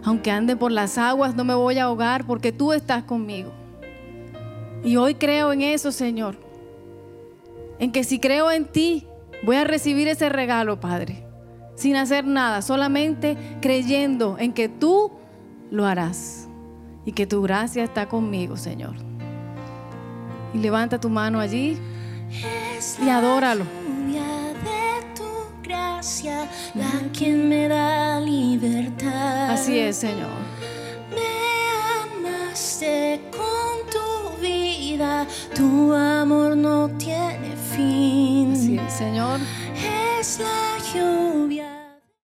aunque 0.04 0.32
ande 0.32 0.56
por 0.56 0.72
las 0.72 0.98
aguas 0.98 1.36
no 1.36 1.44
me 1.44 1.54
voy 1.54 1.78
a 1.78 1.84
ahogar 1.84 2.26
porque 2.26 2.52
tú 2.52 2.74
estás 2.74 3.04
conmigo. 3.04 3.52
Y 4.84 4.96
hoy 4.96 5.16
creo 5.16 5.52
en 5.52 5.62
eso, 5.62 5.92
Señor. 5.92 6.38
En 7.80 7.92
que 7.92 8.04
si 8.04 8.20
creo 8.20 8.52
en 8.52 8.66
ti, 8.66 9.06
voy 9.44 9.58
a 9.58 9.64
recibir 9.64 10.08
ese 10.08 10.30
regalo, 10.30 10.80
Padre 10.80 11.27
sin 11.78 11.96
hacer 11.96 12.26
nada, 12.26 12.62
solamente 12.62 13.38
creyendo 13.62 14.36
en 14.40 14.52
que 14.52 14.68
tú 14.68 15.12
lo 15.72 15.86
harás 15.86 16.50
y 17.06 17.14
que 17.14 17.26
tu 17.26 17.42
gracia 17.44 17.84
está 17.84 18.10
conmigo, 18.10 18.58
Señor. 18.58 18.96
Y 20.54 20.58
levanta 20.58 21.00
tu 21.00 21.10
mano 21.10 21.40
allí 21.40 21.78
y 23.02 23.10
adóralo. 23.10 23.64
De 23.64 25.14
tu 25.16 25.24
gracia, 25.62 26.50
la 26.74 26.92
quien 27.16 27.48
me 27.48 27.68
da 27.68 28.20
libertad. 28.20 29.52
Así 29.52 29.78
es, 29.78 29.98
Señor. 29.98 30.30
Me 31.12 32.26
amaste 32.26 33.22
con 33.32 33.90
tu 33.92 34.42
vida, 34.42 35.28
tu 35.56 35.94
amor 35.94 36.58
no 36.58 36.90
tiene 36.98 37.56
fin. 37.76 38.54
Así 38.54 38.80
es, 38.80 38.94
Señor. 38.94 39.40
Es 40.20 40.40
la 40.40 40.78
lluvia. 40.94 41.67